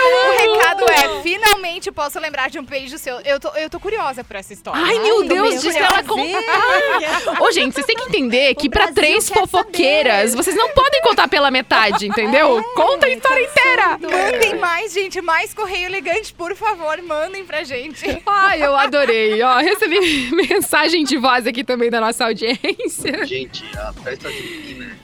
o 0.02 0.52
recado 0.54 0.85
é: 0.90 1.22
finalmente 1.22 1.90
posso 1.92 2.18
lembrar 2.20 2.50
de 2.50 2.58
um 2.58 2.64
beijo 2.64 2.98
seu. 2.98 3.20
Eu 3.20 3.38
tô, 3.40 3.48
eu 3.50 3.70
tô 3.70 3.78
curiosa 3.80 4.22
por 4.24 4.37
essa 4.37 4.52
história. 4.52 4.82
Ai, 4.85 4.98
meu 4.98 5.20
Ai, 5.22 5.28
Deus, 5.28 5.40
meu 5.50 5.50
diz 5.52 5.62
Deus. 5.62 5.76
ela 5.76 6.02
contar. 6.02 7.40
Ô, 7.42 7.50
gente, 7.52 7.72
vocês 7.74 7.87
têm 7.87 7.96
que 7.96 8.02
entender 8.04 8.54
que 8.56 8.68
pra 8.68 8.82
Brasil 8.87 8.94
três 8.94 9.28
fofoqueiras, 9.28 10.30
saber. 10.30 10.42
vocês 10.42 10.56
não 10.56 10.70
podem 10.70 11.00
contar 11.02 11.28
pela 11.28 11.50
metade, 11.50 12.06
entendeu? 12.06 12.62
Conta 12.74 13.06
a 13.06 13.11
história 13.11 13.44
inteira. 13.44 13.98
Mandem 14.00 14.56
mais, 14.58 14.92
gente, 14.92 15.20
mais 15.20 15.54
correio 15.54 15.87
elegante, 15.87 16.32
por 16.35 16.54
favor, 16.56 17.00
mandem 17.02 17.44
pra 17.44 17.62
gente. 17.64 18.05
Ai, 18.27 18.64
eu 18.64 18.75
adorei. 18.77 19.42
Ó, 19.42 19.59
recebi 19.59 20.31
mensagem 20.35 21.05
de 21.05 21.16
voz 21.16 21.46
aqui 21.46 21.62
também 21.64 21.90
da 21.90 22.01
nossa 22.01 22.25
audiência. 22.27 23.27
Gente, 23.27 23.64
a 23.77 23.92
festa 23.92 24.31
junina, 24.31 24.96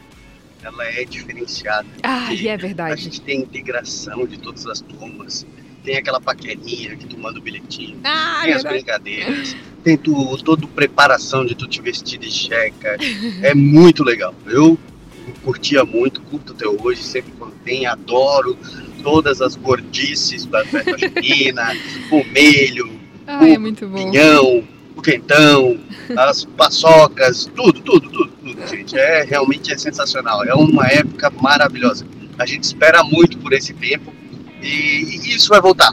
ela 0.63 0.85
é 0.85 1.05
diferenciada. 1.05 1.87
Ai, 2.03 2.29
porque 2.35 2.49
é 2.49 2.55
A 2.55 2.57
verdade. 2.57 3.03
gente 3.03 3.21
tem 3.21 3.41
integração 3.41 4.27
de 4.27 4.39
todas 4.39 4.67
as 4.67 4.81
turmas. 4.81 5.47
Tem 5.85 5.97
aquela 5.97 6.21
paquerinha 6.21 6.97
que 6.97 7.07
tu 7.07 7.17
manda 7.19 7.39
o 7.39 7.43
bilhetinho. 7.43 7.99
Ah, 8.05 8.41
tem 8.43 8.53
as 8.53 8.63
verdade. 8.63 8.75
brincadeiras. 8.75 9.57
Tem 9.83 9.97
tu, 9.97 10.37
toda 10.45 10.67
a 10.67 10.69
preparação 10.69 11.47
de 11.47 11.55
tu 11.55 11.67
te 11.67 11.81
vestir 11.81 12.19
de 12.19 12.31
checa. 12.31 12.97
É 13.43 13.55
muito 13.55 14.03
legal. 14.05 14.35
Eu 14.47 14.79
curtia 15.49 15.83
muito, 15.83 16.21
curto 16.21 16.53
até 16.53 16.69
hoje, 16.69 17.03
sempre 17.03 17.33
tem, 17.65 17.87
adoro 17.87 18.55
todas 19.03 19.41
as 19.41 19.57
gordices 19.57 20.45
da 20.45 20.63
festa 20.63 20.95
junina, 20.99 21.75
o 22.13 22.23
melho, 22.25 23.01
Ai, 23.27 23.55
é 23.55 23.59
muito 23.59 23.89
bom. 23.89 23.97
pinhão, 23.97 24.63
o 24.95 25.01
quentão, 25.01 25.81
as 26.19 26.45
paçocas, 26.45 27.51
tudo, 27.57 27.81
tudo, 27.81 28.11
tudo, 28.11 28.31
tudo, 28.43 28.67
gente. 28.69 28.99
É 28.99 29.23
realmente 29.23 29.73
é 29.73 29.79
sensacional. 29.79 30.45
É 30.45 30.53
uma 30.53 30.87
época 30.87 31.31
maravilhosa. 31.31 32.07
A 32.39 32.45
gente 32.45 32.65
espera 32.65 33.03
muito 33.03 33.39
por 33.39 33.55
esse 33.55 33.73
tempo 33.73 34.13
e, 34.61 34.67
e 34.67 35.35
isso 35.35 35.49
vai 35.49 35.63
voltar. 35.63 35.93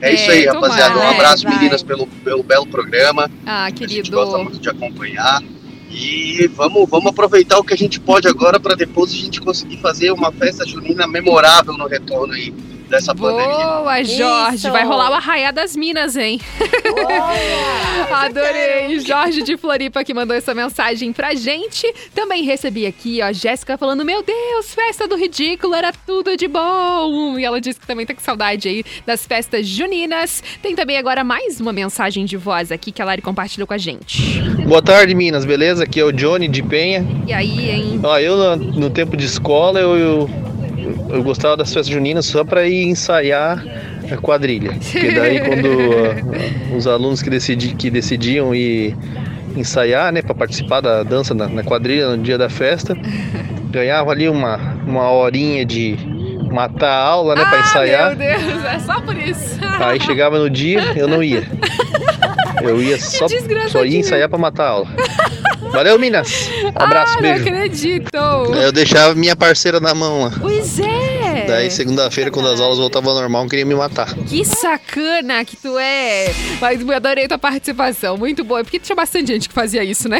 É, 0.00 0.10
É, 0.10 0.14
isso 0.14 0.30
aí, 0.30 0.46
tomara, 0.46 0.60
rapaziada. 0.60 0.96
Um 0.96 0.98
né? 0.98 1.10
abraço, 1.10 1.48
meninas, 1.48 1.82
pelo, 1.82 2.08
pelo 2.08 2.42
belo 2.42 2.66
programa. 2.66 3.30
Ah, 3.44 3.66
A 3.66 3.68
gente 3.68 3.86
querido. 3.86 4.10
gosta 4.10 4.38
muito 4.38 4.58
de 4.58 4.68
acompanhar. 4.68 5.40
E 5.90 6.48
vamos, 6.48 6.88
vamos 6.88 7.06
aproveitar 7.06 7.58
o 7.58 7.64
que 7.64 7.72
a 7.72 7.76
gente 7.76 8.00
pode 8.00 8.26
agora 8.28 8.58
para 8.58 8.74
depois 8.74 9.12
a 9.12 9.16
gente 9.16 9.40
conseguir 9.40 9.78
fazer 9.78 10.10
uma 10.10 10.32
festa 10.32 10.66
junina 10.66 11.06
memorável 11.06 11.74
no 11.74 11.86
retorno 11.86 12.34
aí 12.34 12.52
dessa 12.88 13.14
pandemia. 13.14 13.56
Boa, 13.56 14.04
Jorge. 14.04 14.56
Isso. 14.56 14.70
Vai 14.70 14.84
rolar 14.84 15.10
o 15.10 15.14
Arraiá 15.14 15.50
das 15.50 15.76
Minas, 15.76 16.16
hein? 16.16 16.40
Adorei. 18.10 19.00
Jorge 19.00 19.42
de 19.42 19.56
Floripa 19.56 20.04
que 20.04 20.14
mandou 20.14 20.36
essa 20.36 20.54
mensagem 20.54 21.12
pra 21.12 21.34
gente. 21.34 21.92
Também 22.14 22.42
recebi 22.44 22.86
aqui, 22.86 23.20
ó, 23.22 23.32
Jéssica 23.32 23.76
falando: 23.76 24.04
Meu 24.04 24.22
Deus, 24.22 24.74
festa 24.74 25.06
do 25.06 25.16
ridículo, 25.16 25.74
era 25.74 25.92
tudo 26.06 26.36
de 26.36 26.48
bom. 26.48 27.38
E 27.38 27.44
ela 27.44 27.60
disse 27.60 27.80
que 27.80 27.86
também 27.86 28.06
tá 28.06 28.14
com 28.14 28.20
saudade 28.20 28.68
aí 28.68 28.84
das 29.04 29.26
festas 29.26 29.66
juninas. 29.66 30.42
Tem 30.62 30.74
também 30.74 30.98
agora 30.98 31.24
mais 31.24 31.60
uma 31.60 31.72
mensagem 31.72 32.24
de 32.24 32.36
voz 32.36 32.70
aqui 32.70 32.92
que 32.92 33.02
a 33.02 33.04
Lari 33.04 33.22
compartilhou 33.22 33.66
com 33.66 33.74
a 33.74 33.78
gente. 33.78 34.40
Boa 34.66 34.82
tarde, 34.82 35.14
Minas, 35.14 35.44
beleza? 35.44 35.84
Aqui 35.84 36.00
é 36.00 36.04
o 36.04 36.12
Johnny 36.12 36.48
de 36.48 36.62
Penha. 36.62 37.06
E 37.26 37.32
aí, 37.32 37.70
hein? 37.70 38.00
Ó, 38.02 38.18
eu 38.18 38.36
no, 38.36 38.56
no 38.56 38.90
tempo 38.90 39.16
de 39.16 39.24
escola 39.24 39.80
eu, 39.80 39.96
eu, 39.96 40.30
eu 41.10 41.22
gostava 41.22 41.56
das 41.56 41.68
festas 41.72 41.88
juninas 41.88 42.26
só 42.26 42.44
para 42.44 42.66
ir 42.66 42.84
ensaiar 42.84 43.64
a 44.10 44.16
quadrilha. 44.16 44.72
Porque 44.72 45.10
daí 45.12 45.40
quando 45.40 45.68
ah, 46.72 46.76
os 46.76 46.86
alunos 46.86 47.22
que, 47.22 47.30
decidi, 47.30 47.74
que 47.74 47.90
decidiam 47.90 48.54
ir 48.54 48.96
ensaiar, 49.56 50.12
né, 50.12 50.22
para 50.22 50.34
participar 50.34 50.80
da 50.80 51.02
dança 51.02 51.34
na, 51.34 51.48
na 51.48 51.62
quadrilha 51.62 52.08
no 52.16 52.22
dia 52.22 52.36
da 52.38 52.48
festa, 52.48 52.94
ganhava 53.70 54.10
ali 54.10 54.28
uma, 54.28 54.56
uma 54.86 55.10
horinha 55.10 55.64
de 55.64 55.96
matar 56.52 56.90
a 56.90 57.02
aula, 57.02 57.34
né, 57.34 57.44
pra 57.44 57.58
Ah, 57.58 57.60
ensaiar. 57.60 58.16
meu 58.16 58.28
Deus, 58.28 58.64
é 58.64 58.78
só 58.78 59.00
por 59.00 59.16
isso. 59.16 59.58
Aí 59.80 60.00
chegava 60.00 60.38
no 60.38 60.48
dia, 60.48 60.92
eu 60.96 61.08
não 61.08 61.22
ia. 61.22 61.44
Eu 62.62 62.82
ia 62.82 62.98
só, 62.98 63.26
só 63.68 63.84
ia 63.84 63.98
ensaiar 63.98 64.30
pra 64.30 64.38
matar 64.38 64.64
a 64.64 64.68
aula. 64.70 64.88
Valeu, 65.76 65.98
Minas. 65.98 66.48
Um 66.64 66.68
abraço, 66.82 67.16
ah, 67.18 67.20
beijo. 67.20 67.44
não 67.44 67.52
acredito. 67.52 68.16
Eu 68.62 68.72
deixava 68.72 69.14
minha 69.14 69.36
parceira 69.36 69.78
na 69.78 69.94
mão 69.94 70.24
lá. 70.24 70.32
Pois 70.40 70.78
é. 70.80 71.15
Daí, 71.44 71.70
segunda-feira, 71.70 72.30
quando 72.30 72.48
as 72.48 72.60
aulas 72.60 72.78
voltavam 72.78 73.10
ao 73.10 73.20
normal, 73.20 73.46
queria 73.48 73.64
me 73.64 73.74
matar. 73.74 74.14
Que 74.14 74.44
sacana 74.44 75.44
que 75.44 75.56
tu 75.56 75.78
é! 75.78 76.26
Mas 76.60 76.80
eu 76.80 76.92
adorei 76.92 77.28
tua 77.28 77.38
participação, 77.38 78.16
muito 78.16 78.42
boa. 78.44 78.62
Porque 78.62 78.78
tinha 78.78 78.96
bastante 78.96 79.28
gente 79.28 79.48
que 79.48 79.54
fazia 79.54 79.84
isso, 79.84 80.08
né? 80.08 80.18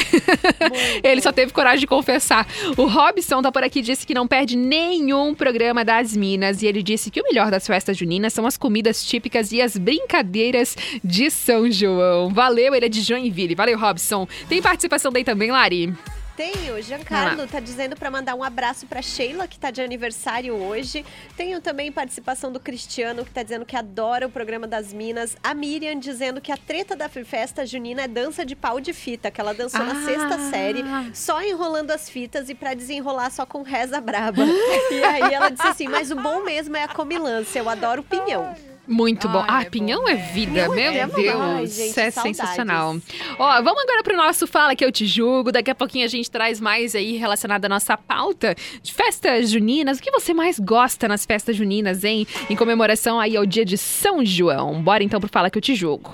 Ele 1.02 1.20
só 1.20 1.32
teve 1.32 1.52
coragem 1.52 1.80
de 1.80 1.86
confessar. 1.86 2.46
O 2.76 2.86
Robson 2.86 3.40
tá 3.42 3.50
por 3.50 3.62
aqui 3.62 3.80
disse 3.80 4.06
que 4.06 4.14
não 4.14 4.26
perde 4.26 4.56
nenhum 4.56 5.34
programa 5.34 5.84
das 5.84 6.16
Minas. 6.16 6.62
E 6.62 6.66
ele 6.66 6.82
disse 6.82 7.10
que 7.10 7.20
o 7.20 7.24
melhor 7.24 7.50
das 7.50 7.66
festas 7.66 7.96
juninas 7.96 8.32
são 8.32 8.46
as 8.46 8.56
comidas 8.56 9.04
típicas 9.04 9.52
e 9.52 9.62
as 9.62 9.76
brincadeiras 9.76 10.76
de 11.02 11.30
São 11.30 11.70
João. 11.70 12.30
Valeu, 12.30 12.74
ele 12.74 12.86
é 12.86 12.88
de 12.88 13.00
Joinville. 13.02 13.54
Valeu, 13.54 13.78
Robson. 13.78 14.26
Tem 14.48 14.60
participação 14.60 15.12
daí 15.12 15.24
também, 15.24 15.50
Lari? 15.50 15.94
Tenho, 16.36 16.80
Giancarlo 16.82 17.46
tá 17.46 17.58
dizendo 17.60 17.96
pra 17.96 18.10
mandar 18.10 18.34
um 18.34 18.44
abraço 18.44 18.86
pra 18.86 19.00
Sheila, 19.00 19.48
que 19.48 19.58
tá 19.58 19.70
de 19.70 19.80
aniversário 19.80 20.54
hoje. 20.54 21.04
Tenho 21.36 21.60
também 21.62 21.90
participação 21.90 22.52
do 22.52 22.60
Cristiano, 22.60 23.24
que 23.24 23.30
tá 23.30 23.42
dizendo 23.42 23.64
que 23.64 23.74
adora 23.74 24.26
o 24.26 24.30
programa 24.30 24.66
das 24.66 24.92
Minas. 24.92 25.34
A 25.42 25.54
Miriam 25.54 25.98
dizendo 25.98 26.40
que 26.40 26.52
a 26.52 26.56
treta 26.58 26.94
da 26.94 27.08
festa 27.08 27.64
junina 27.64 28.02
é 28.02 28.08
dança 28.08 28.44
de 28.44 28.54
pau 28.54 28.78
de 28.80 28.92
fita, 28.92 29.30
que 29.30 29.40
ela 29.40 29.54
dançou 29.54 29.82
na 29.82 29.92
Ah. 29.98 30.04
sexta 30.04 30.38
série, 30.50 30.84
só 31.14 31.42
enrolando 31.42 31.90
as 31.90 32.08
fitas 32.10 32.50
e 32.50 32.54
pra 32.54 32.74
desenrolar 32.74 33.30
só 33.30 33.46
com 33.46 33.62
reza 33.62 33.98
braba. 34.00 34.42
e 34.92 35.02
aí 35.02 35.32
ela 35.32 35.48
disse 35.48 35.66
assim: 35.66 35.88
Mas 35.88 36.10
o 36.10 36.16
bom 36.16 36.42
mesmo 36.44 36.76
é 36.76 36.82
a 36.84 36.88
comilança, 36.88 37.58
eu 37.58 37.68
adoro 37.68 38.02
pinhão. 38.02 38.54
Muito 38.86 39.28
bom. 39.28 39.40
Ai, 39.40 39.46
Ah, 39.48 39.62
é 39.62 39.64
pinhão 39.70 40.02
bom, 40.02 40.08
é 40.08 40.14
vida, 40.14 40.60
é 40.60 40.68
meu 40.68 41.08
bom. 41.08 41.14
Deus. 41.16 41.40
Ai, 41.40 41.66
gente, 41.66 41.88
Isso 41.90 42.00
é 42.00 42.10
saudades. 42.10 42.36
sensacional. 42.38 42.96
Ó, 43.38 43.62
vamos 43.62 43.82
agora 43.82 44.02
pro 44.02 44.16
nosso 44.16 44.46
Fala 44.46 44.76
Que 44.76 44.84
Eu 44.84 44.92
Te 44.92 45.06
Julgo. 45.06 45.50
Daqui 45.50 45.70
a 45.70 45.74
pouquinho 45.74 46.04
a 46.04 46.08
gente 46.08 46.30
traz 46.30 46.60
mais 46.60 46.94
aí 46.94 47.16
relacionado 47.16 47.64
à 47.64 47.68
nossa 47.68 47.96
pauta 47.96 48.54
de 48.82 48.92
festas 48.94 49.50
juninas. 49.50 49.98
O 49.98 50.02
que 50.02 50.10
você 50.10 50.32
mais 50.32 50.58
gosta 50.58 51.08
nas 51.08 51.26
festas 51.26 51.56
juninas, 51.56 52.04
hein? 52.04 52.26
Em 52.48 52.54
comemoração 52.56 53.18
aí 53.18 53.36
ao 53.36 53.44
dia 53.44 53.64
de 53.64 53.76
São 53.76 54.24
João. 54.24 54.80
Bora 54.82 55.02
então 55.02 55.18
pro 55.20 55.28
Fala 55.28 55.50
Que 55.50 55.58
Eu 55.58 55.62
Te 55.62 55.74
Julgo. 55.74 56.12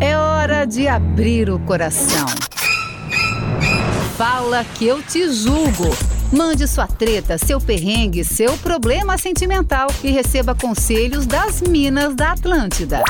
É 0.00 0.16
hora 0.16 0.64
de 0.64 0.86
abrir 0.86 1.50
o 1.50 1.58
coração. 1.60 2.26
Fala 4.16 4.64
que 4.78 4.86
eu 4.86 5.02
te 5.02 5.28
julgo. 5.30 5.90
Mande 6.32 6.66
sua 6.66 6.86
treta, 6.86 7.38
seu 7.38 7.60
perrengue, 7.60 8.24
seu 8.24 8.58
problema 8.58 9.16
sentimental 9.16 9.88
e 10.02 10.10
receba 10.10 10.54
conselhos 10.54 11.24
das 11.24 11.62
Minas 11.62 12.16
da 12.16 12.32
Atlântida. 12.32 13.02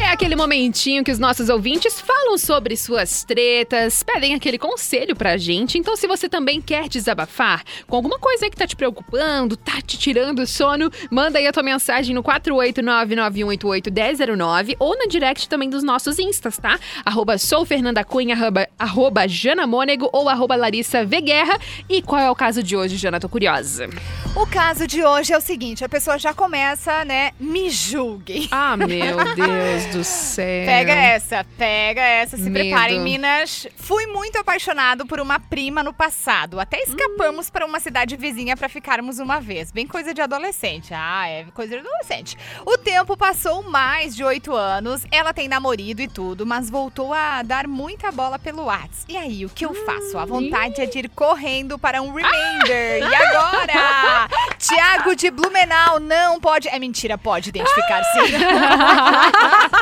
É 0.00 0.12
aquele 0.12 0.36
momentinho 0.36 1.02
que 1.02 1.10
os 1.10 1.18
nossos 1.18 1.48
ouvintes 1.48 2.00
falam 2.00 2.38
sobre 2.38 2.76
suas 2.76 3.24
tretas, 3.24 4.04
pedem 4.04 4.32
aquele 4.32 4.56
conselho 4.56 5.16
pra 5.16 5.36
gente. 5.36 5.76
Então, 5.76 5.96
se 5.96 6.06
você 6.06 6.28
também 6.28 6.60
quer 6.60 6.88
desabafar 6.88 7.64
com 7.86 7.96
alguma 7.96 8.16
coisa 8.18 8.44
aí 8.44 8.50
que 8.50 8.56
tá 8.56 8.64
te 8.66 8.76
preocupando, 8.76 9.56
tá 9.56 9.82
te 9.82 9.98
tirando 9.98 10.38
o 10.38 10.46
sono, 10.46 10.88
manda 11.10 11.40
aí 11.40 11.48
a 11.48 11.52
tua 11.52 11.64
mensagem 11.64 12.14
no 12.14 12.22
489-9188-1009 12.22 14.76
ou 14.78 14.96
na 14.96 15.06
direct 15.06 15.48
também 15.48 15.68
dos 15.68 15.82
nossos 15.82 16.20
instas, 16.20 16.58
tá? 16.58 16.78
Arroba 17.04 17.36
soufernandacunha, 17.36 18.36
arroba, 18.36 18.68
arroba 18.78 19.26
janamônego 19.26 20.08
ou 20.12 20.28
arroba 20.28 20.54
Larissa 20.54 21.04
Veguerra. 21.04 21.58
E 21.88 22.00
qual 22.02 22.20
é 22.20 22.30
o 22.30 22.36
caso 22.36 22.62
de 22.62 22.76
hoje, 22.76 22.96
Jana? 22.96 23.18
Tô 23.18 23.28
curiosa. 23.28 23.88
O 24.36 24.46
caso 24.46 24.86
de 24.86 25.02
hoje 25.02 25.32
é 25.32 25.36
o 25.36 25.40
seguinte: 25.40 25.84
a 25.84 25.88
pessoa 25.88 26.16
já 26.18 26.32
começa, 26.32 27.04
né? 27.04 27.32
Me 27.40 27.68
julguem. 27.68 28.46
Ah, 28.52 28.76
meu 28.76 29.16
Deus 29.34 29.87
do 29.88 30.04
céu. 30.04 30.66
Pega 30.66 30.92
essa, 30.92 31.44
pega 31.56 32.02
essa, 32.02 32.36
se 32.36 32.50
Medo. 32.50 32.66
preparem, 32.66 33.00
Minas. 33.00 33.66
Fui 33.76 34.06
muito 34.06 34.36
apaixonado 34.38 35.06
por 35.06 35.20
uma 35.20 35.38
prima 35.38 35.82
no 35.82 35.92
passado. 35.92 36.58
Até 36.58 36.80
escapamos 36.82 37.50
para 37.50 37.64
uma 37.64 37.80
cidade 37.80 38.16
vizinha 38.16 38.56
para 38.56 38.68
ficarmos 38.68 39.18
uma 39.18 39.40
vez. 39.40 39.70
Bem 39.70 39.86
coisa 39.86 40.12
de 40.12 40.20
adolescente. 40.20 40.92
Ah, 40.92 41.28
é 41.28 41.44
coisa 41.54 41.74
de 41.74 41.80
adolescente. 41.80 42.36
O 42.66 42.76
tempo 42.76 43.16
passou 43.16 43.62
mais 43.62 44.14
de 44.14 44.24
oito 44.24 44.54
anos. 44.54 45.04
Ela 45.10 45.32
tem 45.32 45.48
namorado 45.48 45.68
e 46.00 46.08
tudo, 46.08 46.46
mas 46.46 46.70
voltou 46.70 47.12
a 47.12 47.42
dar 47.42 47.68
muita 47.68 48.10
bola 48.10 48.38
pelo 48.38 48.64
Whats. 48.64 49.04
E 49.06 49.16
aí, 49.16 49.44
o 49.44 49.50
que 49.50 49.66
eu 49.66 49.74
faço? 49.74 50.16
A 50.18 50.24
vontade 50.24 50.80
é 50.80 50.86
de 50.86 50.98
ir 51.00 51.10
correndo 51.10 51.78
para 51.78 52.00
um 52.00 52.12
remainder. 52.12 53.06
E 53.08 53.14
agora? 53.14 54.28
Tiago 54.58 55.14
de 55.14 55.30
Blumenau 55.30 56.00
não 56.00 56.40
pode. 56.40 56.68
É 56.68 56.78
mentira, 56.78 57.18
pode 57.18 57.50
identificar 57.50 58.02
sim. 58.04 58.32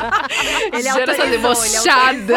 Ele 0.73 0.89
autorizou, 0.89 1.25
ele 1.25 1.37
debochada. 1.37 2.35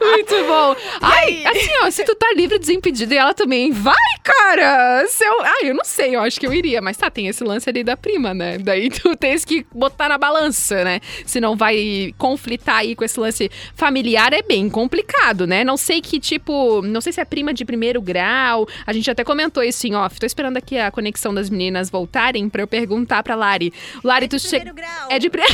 Muito 0.00 0.34
bom. 0.46 0.76
Ai, 1.00 1.44
assim, 1.46 1.70
ó, 1.82 1.90
se 1.90 2.04
tu 2.04 2.14
tá 2.14 2.32
livre, 2.36 2.58
desimpedido 2.58 3.14
e 3.14 3.16
ela 3.16 3.34
também, 3.34 3.72
vai, 3.72 3.94
cara! 4.22 5.06
Se 5.08 5.24
eu, 5.24 5.42
ai, 5.42 5.70
eu 5.70 5.74
não 5.74 5.84
sei, 5.84 6.16
eu 6.16 6.20
acho 6.20 6.38
que 6.38 6.46
eu 6.46 6.52
iria. 6.52 6.80
Mas 6.80 6.96
tá, 6.96 7.10
tem 7.10 7.28
esse 7.28 7.42
lance 7.44 7.68
ali 7.68 7.84
da 7.84 7.96
prima, 7.96 8.34
né? 8.34 8.58
Daí 8.58 8.90
tu 8.90 9.16
tens 9.16 9.44
que 9.44 9.66
botar 9.72 10.08
na 10.08 10.18
balança, 10.18 10.84
né? 10.84 11.00
Se 11.24 11.40
não 11.40 11.56
vai 11.56 12.14
conflitar 12.18 12.76
aí 12.76 12.94
com 12.94 13.04
esse 13.04 13.18
lance 13.18 13.50
familiar, 13.74 14.32
é 14.32 14.42
bem 14.42 14.68
complicado, 14.68 15.46
né? 15.46 15.64
Não 15.64 15.76
sei 15.76 16.00
que 16.00 16.18
tipo, 16.20 16.82
não 16.82 17.00
sei 17.00 17.12
se 17.12 17.20
é 17.20 17.24
prima 17.24 17.52
de 17.52 17.64
primeiro 17.64 18.00
grau. 18.00 18.66
A 18.86 18.92
gente 18.92 19.10
até 19.10 19.24
comentou 19.24 19.62
isso 19.62 19.86
em 19.86 19.94
off. 19.94 20.18
Tô 20.18 20.26
esperando 20.26 20.56
aqui 20.56 20.78
a 20.78 20.90
conexão 20.90 21.32
das 21.34 21.48
meninas 21.50 21.90
voltarem 21.90 22.48
pra 22.48 22.62
eu 22.62 22.66
perguntar 22.66 23.22
pra 23.22 23.34
Lari. 23.34 23.72
Lari, 24.02 24.28
tu 24.28 24.38
chega. 24.38 24.74
É 25.08 25.18
de 25.18 25.30
primeiro. 25.30 25.53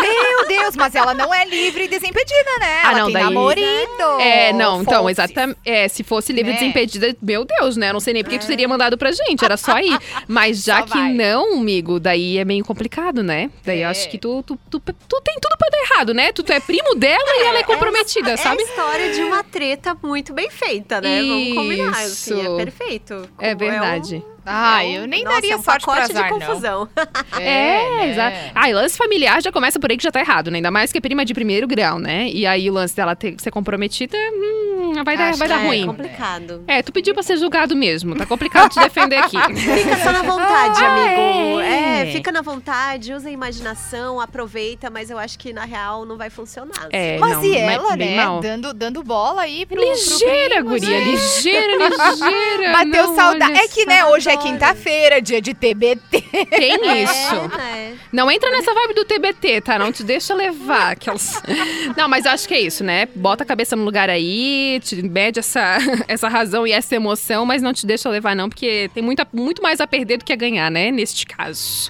Meu 0.00 0.46
Deus, 0.48 0.76
mas 0.76 0.94
ela 0.94 1.12
não 1.14 1.32
é 1.34 1.44
livre 1.44 1.84
e 1.84 1.88
desimpedida, 1.88 2.50
né? 2.60 2.80
Ah, 2.84 2.90
ela 2.90 2.98
não, 3.00 3.04
tem 3.06 3.14
daí- 3.14 3.24
namorado. 3.24 4.20
É, 4.20 4.52
não, 4.52 4.82
então, 4.82 5.02
Fosse. 5.02 5.10
exatamente. 5.12 5.58
É, 5.64 5.88
se 5.88 6.02
fosse 6.02 6.32
livre 6.32 6.50
e 6.50 6.54
Né? 6.54 6.60
desimpedida, 6.60 7.16
meu 7.20 7.44
Deus, 7.44 7.76
né? 7.76 7.88
Eu 7.90 7.92
não 7.94 8.00
sei 8.00 8.14
nem 8.14 8.22
porque 8.22 8.38
tu 8.38 8.46
teria 8.46 8.68
mandado 8.68 8.96
pra 8.96 9.10
gente, 9.12 9.44
era 9.44 9.56
só 9.56 9.78
ir. 9.78 9.98
Mas 10.28 10.62
já 10.64 10.78
Só 10.78 10.84
que 10.86 10.98
vai. 10.98 11.12
não, 11.12 11.54
amigo, 11.58 11.98
daí 12.00 12.38
é 12.38 12.44
meio 12.44 12.64
complicado, 12.64 13.22
né? 13.22 13.50
Daí 13.64 13.80
eu 13.82 13.88
É. 13.88 13.90
acho 13.90 14.08
que 14.08 14.18
tu, 14.18 14.42
tu, 14.44 14.58
tu, 14.70 14.80
tu 14.80 15.20
tem 15.22 15.34
tudo 15.40 15.56
pra 15.58 15.68
dar 15.70 15.78
errado, 15.94 16.14
né? 16.14 16.32
Tu, 16.32 16.42
tu 16.42 16.52
é 16.52 16.60
primo 16.60 16.94
dela 16.94 17.36
e 17.40 17.46
ela 17.46 17.58
é 17.58 17.62
comprometida, 17.64 18.30
É 18.32 18.36
sabe? 18.36 18.62
a 18.62 18.64
história 18.66 19.12
de 19.12 19.20
uma 19.22 19.42
treta 19.42 19.96
muito 20.02 20.32
bem 20.32 20.50
feita, 20.50 21.00
né? 21.00 21.20
Vamos 21.22 21.54
combinar, 21.54 21.90
assim, 21.90 22.40
Isso. 22.40 22.52
é 22.54 22.56
perfeito. 22.64 23.28
É 23.38 23.54
verdade. 23.54 24.16
um- 24.16 24.39
Ah, 24.44 24.84
é 24.84 24.98
eu 24.98 25.06
nem 25.06 25.22
nossa, 25.24 25.36
daria 25.36 25.54
é 25.54 25.56
um 25.56 25.62
sorte 25.62 25.84
pra 25.84 26.02
azar, 26.02 26.08
de 26.08 26.14
não. 26.30 26.38
confusão. 26.38 26.88
É, 27.40 27.96
né? 27.96 28.10
exato. 28.10 28.36
Ah, 28.54 28.68
e 28.68 28.72
lance 28.74 28.96
familiar 28.96 29.40
já 29.42 29.50
começa 29.52 29.78
por 29.78 29.90
aí 29.90 29.96
que 29.96 30.02
já 30.02 30.10
tá 30.10 30.20
errado, 30.20 30.50
né? 30.50 30.56
Ainda 30.58 30.70
mais 30.70 30.90
que 30.92 30.98
é 30.98 31.00
prima 31.00 31.24
de 31.24 31.32
primeiro 31.32 31.66
grau, 31.66 31.98
né? 31.98 32.28
E 32.28 32.44
aí 32.46 32.68
o 32.68 32.72
lance 32.72 32.94
dela 32.94 33.14
ter, 33.16 33.34
ser 33.38 33.50
comprometida, 33.50 34.16
hum, 34.32 34.92
vai 35.04 35.16
dar, 35.16 35.30
Acho 35.30 35.38
vai 35.38 35.48
dar 35.48 35.62
é 35.62 35.66
ruim. 35.66 35.86
complicado. 35.86 36.64
É, 36.66 36.82
tu 36.82 36.92
pediu 36.92 37.14
pra 37.14 37.22
ser 37.22 37.36
julgado 37.36 37.74
mesmo. 37.76 38.14
Tá 38.16 38.26
complicado 38.26 38.70
te 38.70 38.80
defender 38.80 39.16
aqui. 39.16 39.36
Fica 39.54 39.96
só 39.98 40.12
na 40.12 40.22
vontade, 40.22 40.80
Ah, 40.84 40.92
amigo. 40.94 41.60
é. 41.60 41.79
É. 42.02 42.12
fica 42.12 42.32
na 42.32 42.42
vontade, 42.42 43.12
usa 43.12 43.28
a 43.28 43.32
imaginação, 43.32 44.20
aproveita, 44.20 44.90
mas 44.90 45.10
eu 45.10 45.18
acho 45.18 45.38
que 45.38 45.52
na 45.52 45.64
real 45.64 46.04
não 46.04 46.16
vai 46.16 46.30
funcionar. 46.30 46.88
É, 46.90 47.18
Mas 47.18 47.36
não, 47.36 47.44
e 47.44 47.56
ela, 47.56 47.96
né? 47.96 48.16
mal. 48.16 48.40
Dando, 48.40 48.72
dando 48.72 49.02
bola 49.02 49.42
aí 49.42 49.66
pro. 49.66 49.80
Ligeira, 49.80 50.56
pro 50.56 50.64
primo, 50.64 50.68
guria, 50.70 50.98
né? 50.98 51.04
ligeira, 51.04 51.76
ligeira. 51.88 52.72
Bateu 52.72 53.06
Não, 53.06 53.14
saudade. 53.14 53.58
É 53.58 53.68
que, 53.68 53.86
né, 53.86 54.04
hoje 54.06 54.30
é 54.30 54.36
quinta-feira, 54.36 55.20
dia 55.20 55.40
de 55.40 55.54
TBT. 55.54 56.22
Tem 56.50 57.02
isso. 57.02 57.34
É, 57.34 57.56
né? 57.56 57.98
Não 58.12 58.30
entra 58.30 58.50
nessa 58.50 58.72
vibe 58.72 58.94
do 58.94 59.04
TBT, 59.04 59.60
tá? 59.60 59.78
Não 59.78 59.92
te 59.92 60.02
deixa 60.02 60.34
levar. 60.34 60.92
Aquelas... 60.92 61.42
Não, 61.96 62.08
mas 62.08 62.24
eu 62.24 62.32
acho 62.32 62.46
que 62.46 62.54
é 62.54 62.60
isso, 62.60 62.82
né? 62.82 63.06
Bota 63.14 63.44
a 63.44 63.46
cabeça 63.46 63.76
no 63.76 63.84
lugar 63.84 64.08
aí, 64.10 64.80
te 64.82 65.02
mede 65.02 65.38
essa, 65.38 65.78
essa 66.08 66.28
razão 66.28 66.66
e 66.66 66.72
essa 66.72 66.94
emoção, 66.94 67.44
mas 67.44 67.62
não 67.62 67.72
te 67.72 67.86
deixa 67.86 68.08
levar, 68.08 68.34
não, 68.34 68.48
porque 68.48 68.90
tem 68.94 69.02
muita, 69.02 69.26
muito 69.32 69.62
mais 69.62 69.80
a 69.80 69.86
perder 69.86 70.18
do 70.18 70.24
que 70.24 70.32
a 70.32 70.36
ganhar, 70.36 70.70
né? 70.70 70.90
Neste 70.90 71.26
caso. 71.26 71.89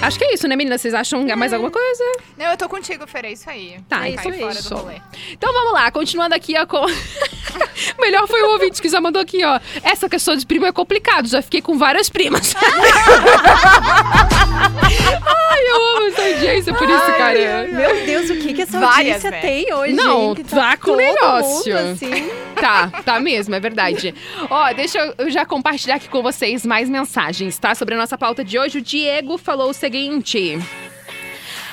Acho 0.00 0.16
que 0.18 0.24
é 0.24 0.34
isso, 0.34 0.46
né, 0.46 0.54
meninas? 0.54 0.80
Vocês 0.80 0.94
acham 0.94 1.26
mais 1.36 1.52
alguma 1.52 1.70
coisa? 1.72 2.04
Não, 2.36 2.46
eu 2.46 2.56
tô 2.56 2.68
contigo, 2.68 3.04
Fer, 3.06 3.24
é 3.24 3.32
isso 3.32 3.50
aí. 3.50 3.78
Tá, 3.88 4.08
então 4.08 4.30
é 4.32 4.38
fora 4.38 4.52
isso. 4.52 4.68
do 4.70 4.76
rolê. 4.76 4.94
Então 5.32 5.52
vamos 5.52 5.72
lá, 5.72 5.90
continuando 5.90 6.34
aqui, 6.36 6.54
ó, 6.56 6.64
com... 6.66 6.86
Melhor 8.00 8.26
foi 8.28 8.40
o 8.42 8.50
ouvinte 8.52 8.80
que 8.80 8.88
já 8.88 9.00
mandou 9.00 9.20
aqui, 9.20 9.44
ó. 9.44 9.58
Essa 9.82 10.08
questão 10.08 10.36
de 10.36 10.46
primo 10.46 10.66
é 10.66 10.72
complicado, 10.72 11.26
já 11.28 11.42
fiquei 11.42 11.60
com 11.60 11.76
várias 11.76 12.08
primas. 12.08 12.54
Ai, 14.40 15.62
eu 15.68 15.96
amo 15.96 16.06
essa 16.08 16.22
audiência 16.22 16.74
por 16.74 16.88
isso, 16.88 17.06
cara. 17.16 17.66
Meu 17.66 18.06
Deus, 18.06 18.30
o 18.30 18.36
que, 18.36 18.54
que 18.54 18.62
essa 18.62 18.78
Várias, 18.78 19.24
audiência 19.24 19.30
velho. 19.30 19.42
tem 19.42 19.74
hoje? 19.74 19.94
Não, 19.94 20.28
hein? 20.28 20.34
Que 20.36 20.44
tá 20.44 20.76
com 20.76 20.84
todo 20.86 20.96
negócio. 20.96 21.74
mundo, 21.74 21.90
assim. 21.92 22.30
Tá, 22.54 22.88
tá 23.04 23.20
mesmo, 23.20 23.54
é 23.54 23.60
verdade. 23.60 24.14
Ó, 24.50 24.72
deixa 24.72 24.98
eu- 24.98 25.14
eu 25.18 25.30
já 25.30 25.44
compartilhar 25.46 25.96
aqui 25.96 26.08
com 26.08 26.22
vocês 26.22 26.64
mais 26.66 26.88
mensagens, 26.88 27.56
tá? 27.58 27.74
Sobre 27.74 27.94
a 27.94 27.98
nossa 27.98 28.16
pauta 28.18 28.44
de 28.44 28.58
hoje. 28.58 28.78
O 28.78 28.82
Diego 28.82 29.36
falou 29.38 29.70
o 29.70 29.72
seguinte 29.72 29.87
seguinte. 29.90 30.87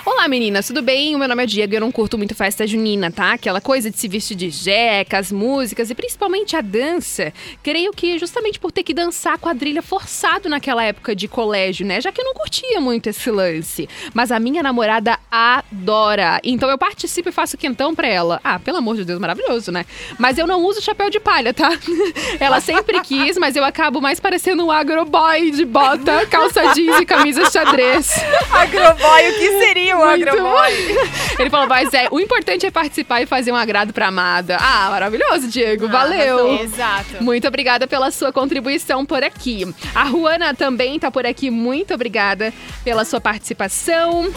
Olá, 0.08 0.28
meninas, 0.28 0.68
tudo 0.68 0.84
bem? 0.84 1.15
O 1.15 1.18
meu 1.18 1.28
nome 1.28 1.41
é 1.41 1.46
Diego 1.48 1.74
e 1.74 1.78
eu 1.78 1.82
não 1.82 1.91
curto 1.91 2.15
muito 2.15 2.36
festa 2.36 2.68
junina, 2.68 3.10
tá? 3.10 3.34
Aquela 3.34 3.60
coisa 3.60 3.89
de 3.89 3.98
se 3.98 4.08
vestir 4.08 4.38
de 4.38 4.52
jeca, 4.52 5.18
as 5.18 5.32
músicas 5.32 5.89
e 5.89 5.96
principalmente 5.96 6.56
a 6.56 6.62
dança. 6.62 7.34
Creio 7.63 7.91
que 7.91 8.20
justamente 8.20 8.60
por 8.60 8.72
ter 8.72 8.84
que 8.84 8.94
dançar 8.94 9.39
quadrilha 9.39 9.82
forçado 9.82 10.48
naquela 10.48 10.84
época 10.84 11.15
de 11.15 11.28
colégio, 11.28 11.88
né? 11.88 12.00
Já 12.00 12.12
que 12.12 12.22
eu 12.22 12.26
não 12.26 12.36
curtia 12.36 12.80
muito 12.80 13.08
esse 13.10 13.32
lance. 13.32 13.89
Mas 14.13 14.32
a 14.32 14.39
minha 14.39 14.62
namorada 14.62 15.18
adora. 15.32 16.39
Então 16.44 16.70
eu 16.70 16.78
participo 16.78 17.30
e 17.30 17.32
faço 17.32 17.58
quentão 17.58 17.96
pra 17.96 18.08
ela. 18.08 18.39
Ah, 18.44 18.60
pelo 18.60 18.78
amor 18.78 18.98
de 18.98 19.06
Deus, 19.06 19.20
maravilhoso, 19.20 19.72
né? 19.72 19.88
Mas 20.20 20.38
eu 20.38 20.46
não 20.46 20.63
uso 20.63 20.84
chapéu 20.84 21.10
de 21.10 21.20
palha, 21.20 21.52
tá? 21.52 21.72
Ela 22.39 22.62
sempre 22.62 23.02
quis, 23.02 23.39
mas 23.39 23.56
eu 23.56 23.63
acabo 23.63 24.00
mais 24.00 24.20
parecendo 24.20 24.63
um 24.63 24.72
agroboy 24.72 25.50
de 25.50 25.65
bota, 25.65 26.28
calça 26.28 26.74
jeans 26.76 27.00
e 27.00 27.06
camisa 27.08 27.50
xadrez. 27.50 28.12
Agroboy, 28.54 29.30
o 29.30 29.39
que 29.39 29.60
seria 29.60 29.95
o 30.00 30.04
agroboy? 30.04 30.74
Ele 31.40 31.50
falou, 31.50 31.68
mas 31.68 31.94
é, 31.94 32.08
o 32.12 32.20
importante 32.20 32.66
é 32.66 32.72
participar 32.72 33.22
e 33.22 33.26
fazer 33.26 33.52
um 33.52 33.56
agrado 33.56 33.94
pra 33.94 34.08
amada. 34.08 34.58
Ah, 34.60 34.90
maravilhoso, 34.90 35.48
Diego. 35.48 35.88
Valeu. 35.88 36.60
Exato. 36.60 37.24
Muito 37.24 37.48
obrigada 37.48 37.88
pela 37.88 38.12
sua 38.12 38.32
contribuição 38.32 39.06
por 39.06 39.24
aqui. 39.24 39.66
A 39.94 40.06
Juana 40.06 40.54
também 40.54 41.00
tá 41.00 41.12
por 41.12 41.26
aqui. 41.26 41.50
Muito 41.50 41.94
obrigada 41.94 42.54
pela 42.84 43.06
sua 43.06 43.22
participação. 43.22 44.32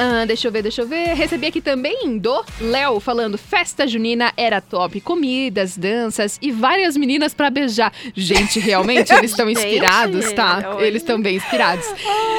Ah, 0.00 0.24
deixa 0.24 0.46
eu 0.46 0.52
ver, 0.52 0.62
deixa 0.62 0.82
eu 0.82 0.86
ver. 0.86 1.12
Recebi 1.14 1.48
aqui 1.48 1.60
também 1.60 2.16
do 2.18 2.44
Léo 2.60 3.00
falando: 3.00 3.36
festa 3.36 3.84
junina 3.84 4.32
era 4.36 4.60
top. 4.60 5.00
Comidas, 5.00 5.76
danças 5.76 6.38
e 6.40 6.52
várias 6.52 6.96
meninas 6.96 7.34
pra 7.34 7.50
beijar. 7.50 7.92
Gente, 8.14 8.60
realmente 8.60 9.12
eles 9.12 9.32
estão 9.32 9.50
inspirados, 9.50 10.32
tá? 10.34 10.76
Eles 10.78 11.02
estão 11.02 11.20
bem 11.20 11.34
inspirados. 11.34 11.84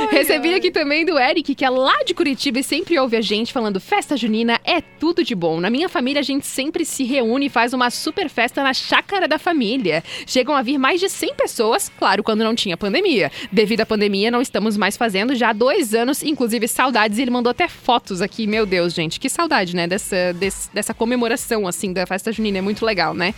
Recebi 0.09 0.53
aqui 0.53 0.71
também 0.71 1.05
do 1.05 1.19
Eric, 1.19 1.53
que 1.53 1.65
é 1.65 1.69
lá 1.69 2.01
de 2.05 2.13
Curitiba 2.13 2.59
e 2.59 2.63
sempre 2.63 2.97
ouve 2.97 3.17
a 3.17 3.21
gente 3.21 3.51
falando: 3.51 3.77
festa 3.77 4.15
junina 4.15 4.57
é 4.63 4.79
tudo 4.79 5.21
de 5.21 5.35
bom. 5.35 5.59
Na 5.59 5.69
minha 5.69 5.89
família, 5.89 6.21
a 6.21 6.23
gente 6.23 6.47
sempre 6.47 6.85
se 6.85 7.03
reúne 7.03 7.47
e 7.47 7.49
faz 7.49 7.73
uma 7.73 7.89
super 7.89 8.29
festa 8.29 8.63
na 8.63 8.73
chácara 8.73 9.27
da 9.27 9.37
família. 9.37 10.01
Chegam 10.25 10.55
a 10.55 10.61
vir 10.61 10.77
mais 10.77 11.01
de 11.01 11.09
100 11.09 11.33
pessoas, 11.33 11.91
claro, 11.99 12.23
quando 12.23 12.41
não 12.41 12.55
tinha 12.55 12.77
pandemia. 12.77 13.29
Devido 13.51 13.81
à 13.81 13.85
pandemia, 13.85 14.31
não 14.31 14.41
estamos 14.41 14.77
mais 14.77 14.95
fazendo 14.95 15.35
já 15.35 15.49
há 15.49 15.53
dois 15.53 15.93
anos, 15.93 16.23
inclusive 16.23 16.65
saudades. 16.65 17.19
Ele 17.19 17.29
mandou 17.29 17.48
até 17.49 17.67
fotos 17.67 18.21
aqui. 18.21 18.47
Meu 18.47 18.65
Deus, 18.65 18.93
gente, 18.93 19.19
que 19.19 19.29
saudade, 19.29 19.75
né? 19.75 19.87
Dessa, 19.87 20.33
desse- 20.33 20.69
dessa 20.73 20.93
comemoração, 20.93 21.67
assim, 21.67 21.91
da 21.93 22.05
festa 22.05 22.31
junina. 22.31 22.57
É 22.59 22.61
muito 22.61 22.85
legal, 22.85 23.13
né? 23.13 23.33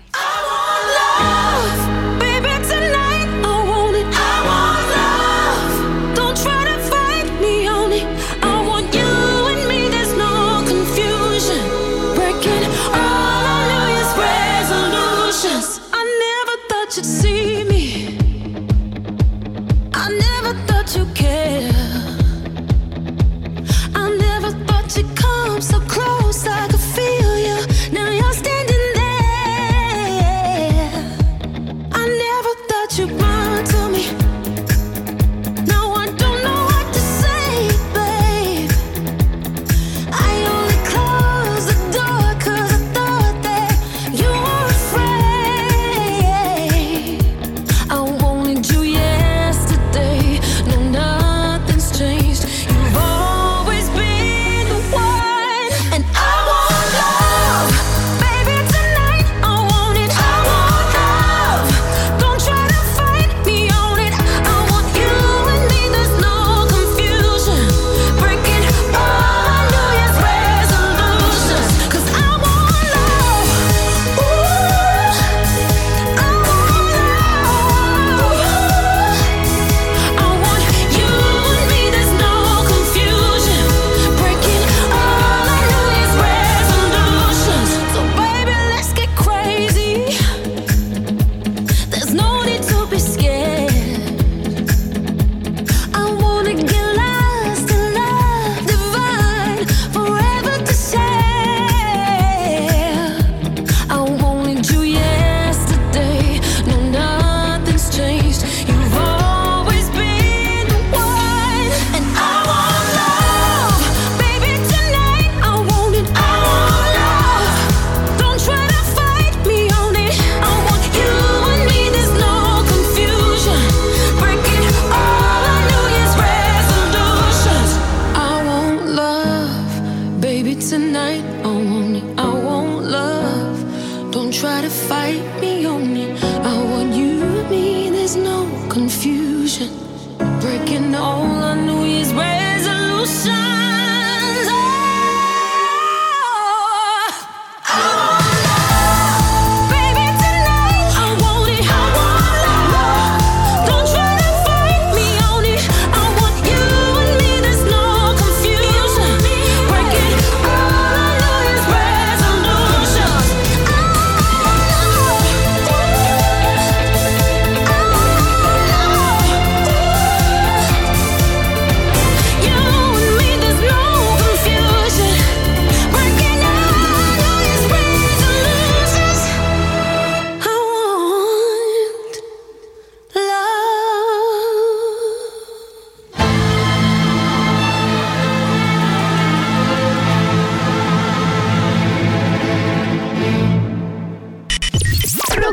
Baby, 2.18 2.50
tonight 2.68 3.11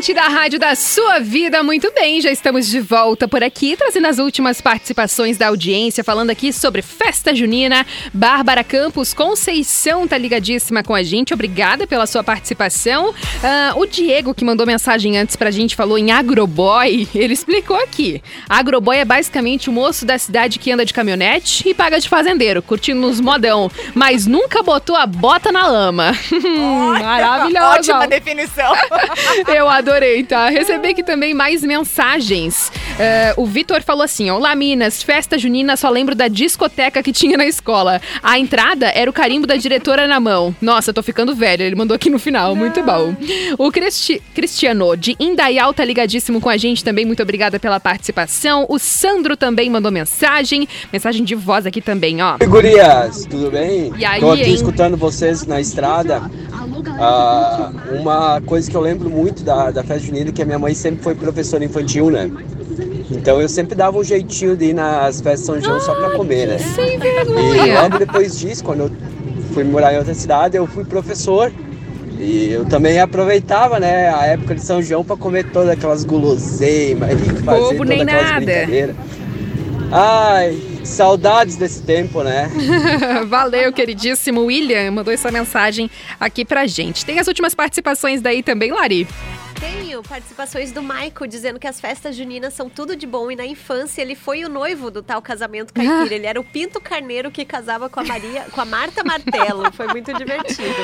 Atlântida, 0.00 0.22
a 0.22 0.28
rádio 0.28 0.58
da 0.58 0.74
sua 0.74 1.18
vida. 1.18 1.62
Muito 1.62 1.92
bem, 1.92 2.22
já 2.22 2.30
estamos 2.32 2.66
de 2.66 2.80
volta 2.80 3.28
por 3.28 3.44
aqui, 3.44 3.76
trazendo 3.76 4.06
as 4.06 4.18
últimas 4.18 4.58
participações 4.58 5.36
da 5.36 5.48
audiência, 5.48 6.02
falando 6.02 6.30
aqui 6.30 6.54
sobre 6.54 6.80
festa 6.80 7.34
junina. 7.34 7.86
Bárbara 8.10 8.64
Campos 8.64 9.12
Conceição 9.12 10.08
tá 10.08 10.16
ligadíssima 10.16 10.82
com 10.82 10.94
a 10.94 11.02
gente. 11.02 11.34
Obrigada 11.34 11.86
pela 11.86 12.06
sua 12.06 12.24
participação. 12.24 13.14
Ah, 13.44 13.74
o 13.76 13.84
Diego, 13.84 14.32
que 14.32 14.42
mandou 14.42 14.66
mensagem 14.66 15.18
antes 15.18 15.36
pra 15.36 15.50
gente, 15.50 15.76
falou 15.76 15.98
em 15.98 16.10
agroboy. 16.10 17.06
Ele 17.14 17.34
explicou 17.34 17.76
aqui. 17.76 18.22
Agroboy 18.48 18.96
é 18.96 19.04
basicamente 19.04 19.68
o 19.68 19.72
moço 19.72 20.06
da 20.06 20.16
cidade 20.16 20.58
que 20.58 20.72
anda 20.72 20.86
de 20.86 20.94
caminhonete 20.94 21.68
e 21.68 21.74
paga 21.74 22.00
de 22.00 22.08
fazendeiro, 22.08 22.62
curtindo 22.62 23.06
uns 23.06 23.20
modão, 23.20 23.70
mas 23.94 24.26
nunca 24.26 24.62
botou 24.62 24.96
a 24.96 25.04
bota 25.04 25.52
na 25.52 25.66
lama. 25.66 26.12
Maravilhosa. 27.02 27.76
Ótima 27.76 28.08
definição. 28.08 28.72
Eu 29.46 29.68
adorei, 29.90 30.22
tá? 30.22 30.48
Recebi 30.48 30.88
aqui 30.88 31.02
também 31.02 31.34
mais 31.34 31.62
mensagens. 31.62 32.70
É, 32.98 33.34
o 33.36 33.44
Vitor 33.44 33.82
falou 33.82 34.02
assim: 34.04 34.30
Olá, 34.30 34.54
Minas, 34.54 35.02
festa 35.02 35.36
junina, 35.38 35.76
só 35.76 35.90
lembro 35.90 36.14
da 36.14 36.28
discoteca 36.28 37.02
que 37.02 37.12
tinha 37.12 37.36
na 37.36 37.44
escola. 37.46 38.00
A 38.22 38.38
entrada 38.38 38.86
era 38.94 39.10
o 39.10 39.12
carimbo 39.12 39.46
da 39.46 39.56
diretora 39.56 40.06
na 40.06 40.20
mão. 40.20 40.54
Nossa, 40.60 40.92
tô 40.92 41.02
ficando 41.02 41.34
velho, 41.34 41.62
ele 41.62 41.74
mandou 41.74 41.94
aqui 41.94 42.08
no 42.08 42.18
final, 42.18 42.54
muito 42.54 42.82
bom. 42.82 43.14
O 43.58 43.70
Cristi- 43.72 44.22
Cristiano 44.34 44.96
de 44.96 45.16
Indaial 45.18 45.74
tá 45.74 45.84
ligadíssimo 45.84 46.40
com 46.40 46.48
a 46.48 46.56
gente 46.56 46.84
também, 46.84 47.04
muito 47.04 47.22
obrigada 47.22 47.58
pela 47.58 47.80
participação. 47.80 48.66
O 48.68 48.78
Sandro 48.78 49.36
também 49.36 49.68
mandou 49.68 49.90
mensagem, 49.90 50.68
mensagem 50.92 51.24
de 51.24 51.34
voz 51.34 51.66
aqui 51.66 51.80
também, 51.80 52.22
ó. 52.22 52.36
Gurias, 52.46 53.26
tudo 53.26 53.50
bem? 53.50 53.92
E 53.98 54.04
aí, 54.04 54.20
Tô 54.20 54.30
aqui 54.32 54.42
hein? 54.44 54.54
escutando 54.54 54.96
vocês 54.96 55.46
na 55.46 55.60
estrada. 55.60 56.22
Ah, 56.98 57.70
uma 57.92 58.40
coisa 58.42 58.70
que 58.70 58.76
eu 58.76 58.80
lembro 58.80 59.10
muito 59.10 59.42
da, 59.42 59.70
da 59.70 59.79
festa 59.82 60.06
junina 60.06 60.32
que 60.32 60.42
a 60.42 60.44
minha 60.44 60.58
mãe 60.58 60.74
sempre 60.74 61.02
foi 61.02 61.14
professora 61.14 61.64
infantil, 61.64 62.10
né? 62.10 62.30
Então 63.10 63.40
eu 63.40 63.48
sempre 63.48 63.74
dava 63.74 63.98
um 63.98 64.04
jeitinho 64.04 64.56
de 64.56 64.66
ir 64.66 64.74
nas 64.74 65.20
festas 65.20 65.46
São 65.46 65.60
João 65.60 65.80
só 65.80 65.94
pra 65.94 66.10
comer, 66.10 66.46
né? 66.48 66.58
Sem 66.58 66.94
E 66.94 66.98
vergonha. 66.98 67.82
logo 67.82 67.98
depois 67.98 68.38
disso, 68.38 68.62
quando 68.64 68.80
eu 68.84 68.90
fui 69.52 69.64
morar 69.64 69.92
em 69.94 69.98
outra 69.98 70.14
cidade, 70.14 70.56
eu 70.56 70.66
fui 70.66 70.84
professor. 70.84 71.52
E 72.18 72.50
eu 72.52 72.66
também 72.66 73.00
aproveitava, 73.00 73.80
né, 73.80 74.12
a 74.14 74.26
época 74.26 74.54
de 74.54 74.62
São 74.62 74.82
João 74.82 75.02
pra 75.02 75.16
comer 75.16 75.44
todas 75.50 75.70
aquelas 75.70 76.04
guloseimas 76.04 77.10
e 77.12 77.42
fazer 77.42 77.60
Bobo 77.60 77.84
nem 77.84 77.98
todas 78.00 78.14
aquelas 78.14 78.30
nada. 78.30 78.44
brincadeiras. 78.44 78.96
Ai, 79.92 80.56
saudades 80.84 81.56
desse 81.56 81.82
tempo, 81.82 82.22
né? 82.22 82.48
Valeu, 83.26 83.72
queridíssimo 83.72 84.42
William, 84.44 84.90
mandou 84.92 85.12
essa 85.12 85.30
mensagem 85.32 85.90
aqui 86.20 86.44
pra 86.44 86.66
gente. 86.66 87.04
Tem 87.04 87.18
as 87.18 87.26
últimas 87.26 87.54
participações 87.54 88.20
daí 88.20 88.42
também, 88.42 88.70
Lari? 88.70 89.08
Tenho 89.60 90.02
participações 90.02 90.72
do 90.72 90.82
Maico 90.82 91.28
dizendo 91.28 91.58
que 91.58 91.66
as 91.66 91.78
festas 91.78 92.16
juninas 92.16 92.54
são 92.54 92.70
tudo 92.70 92.96
de 92.96 93.06
bom 93.06 93.30
e 93.30 93.36
na 93.36 93.44
infância 93.44 94.00
ele 94.00 94.14
foi 94.14 94.42
o 94.42 94.48
noivo 94.48 94.90
do 94.90 95.02
tal 95.02 95.20
casamento 95.20 95.74
caipira. 95.74 96.14
Ele 96.16 96.26
era 96.26 96.40
o 96.40 96.44
Pinto 96.44 96.80
Carneiro 96.80 97.30
que 97.30 97.44
casava 97.44 97.90
com 97.90 98.00
a 98.00 98.04
Maria, 98.04 98.46
com 98.50 98.60
a 98.60 98.64
Marta 98.64 99.04
Martelo. 99.04 99.70
Foi 99.72 99.86
muito 99.88 100.14
divertido. 100.14 100.74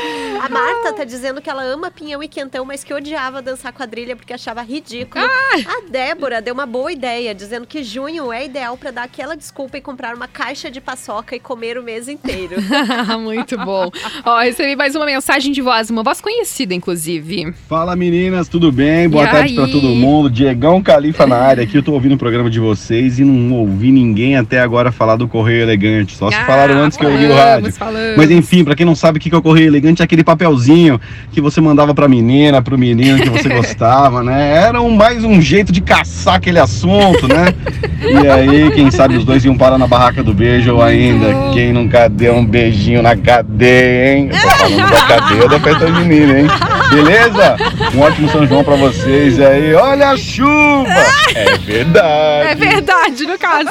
A 0.42 0.48
Marta 0.50 0.92
tá 0.92 1.04
dizendo 1.04 1.40
que 1.40 1.48
ela 1.48 1.62
ama 1.62 1.90
pinhão 1.90 2.22
e 2.22 2.28
quentão, 2.28 2.66
mas 2.66 2.84
que 2.84 2.92
odiava 2.92 3.40
dançar 3.40 3.72
quadrilha 3.72 4.14
porque 4.14 4.34
achava 4.34 4.60
ridículo. 4.60 5.24
A 5.24 5.90
Débora 5.90 6.42
deu 6.42 6.52
uma 6.52 6.66
boa 6.66 6.92
ideia, 6.92 7.34
dizendo 7.34 7.66
que 7.66 7.82
junho 7.82 8.30
é 8.30 8.44
ideal 8.44 8.76
para 8.76 8.90
dar 8.90 9.04
aquela 9.04 9.34
desculpa 9.34 9.78
e 9.78 9.80
comprar 9.80 10.14
uma 10.14 10.28
caixa 10.28 10.70
de 10.70 10.80
paçoca 10.82 11.34
e 11.34 11.40
comer 11.40 11.78
o 11.78 11.82
mês 11.82 12.08
inteiro. 12.08 12.56
Muito 13.20 13.56
bom. 13.56 13.90
Ó, 14.24 14.38
recebi 14.40 14.76
mais 14.76 14.94
uma 14.94 15.06
mensagem 15.06 15.50
de 15.50 15.62
voz, 15.62 15.88
uma 15.88 16.02
voz 16.02 16.20
conhecida, 16.20 16.74
inclusive. 16.74 17.52
Fala 17.68 17.96
meninas, 17.96 18.48
tudo 18.48 18.65
bem? 18.72 19.08
Boa 19.08 19.24
E 19.24 19.28
tarde 19.30 19.54
pra 19.54 19.64
aí? 19.64 19.70
todo 19.72 19.88
mundo. 19.88 20.28
Diegão 20.30 20.82
Califa 20.82 21.26
na 21.26 21.36
área 21.36 21.62
aqui. 21.64 21.76
Eu 21.76 21.82
tô 21.82 21.92
ouvindo 21.92 22.14
o 22.14 22.18
programa 22.18 22.48
de 22.50 22.58
vocês 22.60 23.18
e 23.18 23.24
não 23.24 23.52
ouvi 23.56 23.90
ninguém 23.90 24.36
até 24.36 24.60
agora 24.60 24.90
falar 24.92 25.16
do 25.16 25.26
Correio 25.28 25.62
Elegante. 25.62 26.16
Só 26.16 26.30
se 26.30 26.36
Ah, 26.36 26.44
falaram 26.44 26.78
antes 26.82 26.96
que 26.98 27.04
eu 27.04 27.10
li 27.10 27.26
o 27.26 27.28
falamos, 27.30 27.38
rádio. 27.38 27.72
falamos. 27.72 28.16
Mas 28.16 28.30
enfim, 28.30 28.64
pra 28.64 28.74
quem 28.74 28.84
não 28.86 28.94
sabe 28.94 29.18
o 29.18 29.20
que 29.20 29.34
é 29.34 29.38
o 29.38 29.42
Correio 29.42 29.66
Elegante, 29.68 30.02
é 30.02 30.04
aquele 30.04 30.24
papelzinho 30.24 31.00
que 31.32 31.40
você 31.40 31.60
mandava 31.60 31.94
pra 31.94 32.08
menina, 32.08 32.60
pro 32.62 32.78
menino 32.78 33.18
que 33.20 33.28
você 33.28 33.48
gostava, 33.54 34.22
né? 34.22 34.52
Era 34.66 34.80
um, 34.80 34.90
mais 34.94 35.24
um 35.24 35.40
jeito 35.40 35.72
de 35.72 35.80
caçar 35.80 36.34
aquele 36.36 36.58
assunto, 36.58 37.26
né? 37.28 37.52
E 38.00 38.28
aí, 38.28 38.70
quem 38.72 38.90
sabe 38.90 39.16
os 39.16 39.24
dois 39.24 39.44
iam 39.44 39.56
parar 39.56 39.78
na 39.78 39.86
barraca 39.86 40.22
do 40.22 40.32
beijo 40.34 40.74
ou 40.74 40.82
ainda, 40.82 41.26
quem 41.52 41.72
nunca 41.72 42.08
deu 42.08 42.34
um 42.36 42.44
beijinho 42.44 43.02
na 43.02 43.16
cadeia, 43.16 44.16
hein? 44.18 44.28
Eu 44.32 44.40
tô 44.40 44.48
falando 44.48 44.90
da 44.90 45.02
cadeia 45.02 45.48
da 45.48 45.60
festa 45.60 45.86
junina, 45.88 46.40
hein? 46.40 46.46
Beleza? 46.90 47.56
Um 47.94 48.00
ótimo 48.00 48.28
São 48.28 48.46
João 48.46 48.55
pra 48.64 48.76
vocês 48.76 49.40
aí. 49.40 49.74
Olha 49.74 50.10
a 50.10 50.16
chuva! 50.16 50.86
É 51.36 51.58
verdade. 51.58 52.48
É 52.48 52.54
verdade, 52.54 53.26
no 53.26 53.38
caso. 53.38 53.68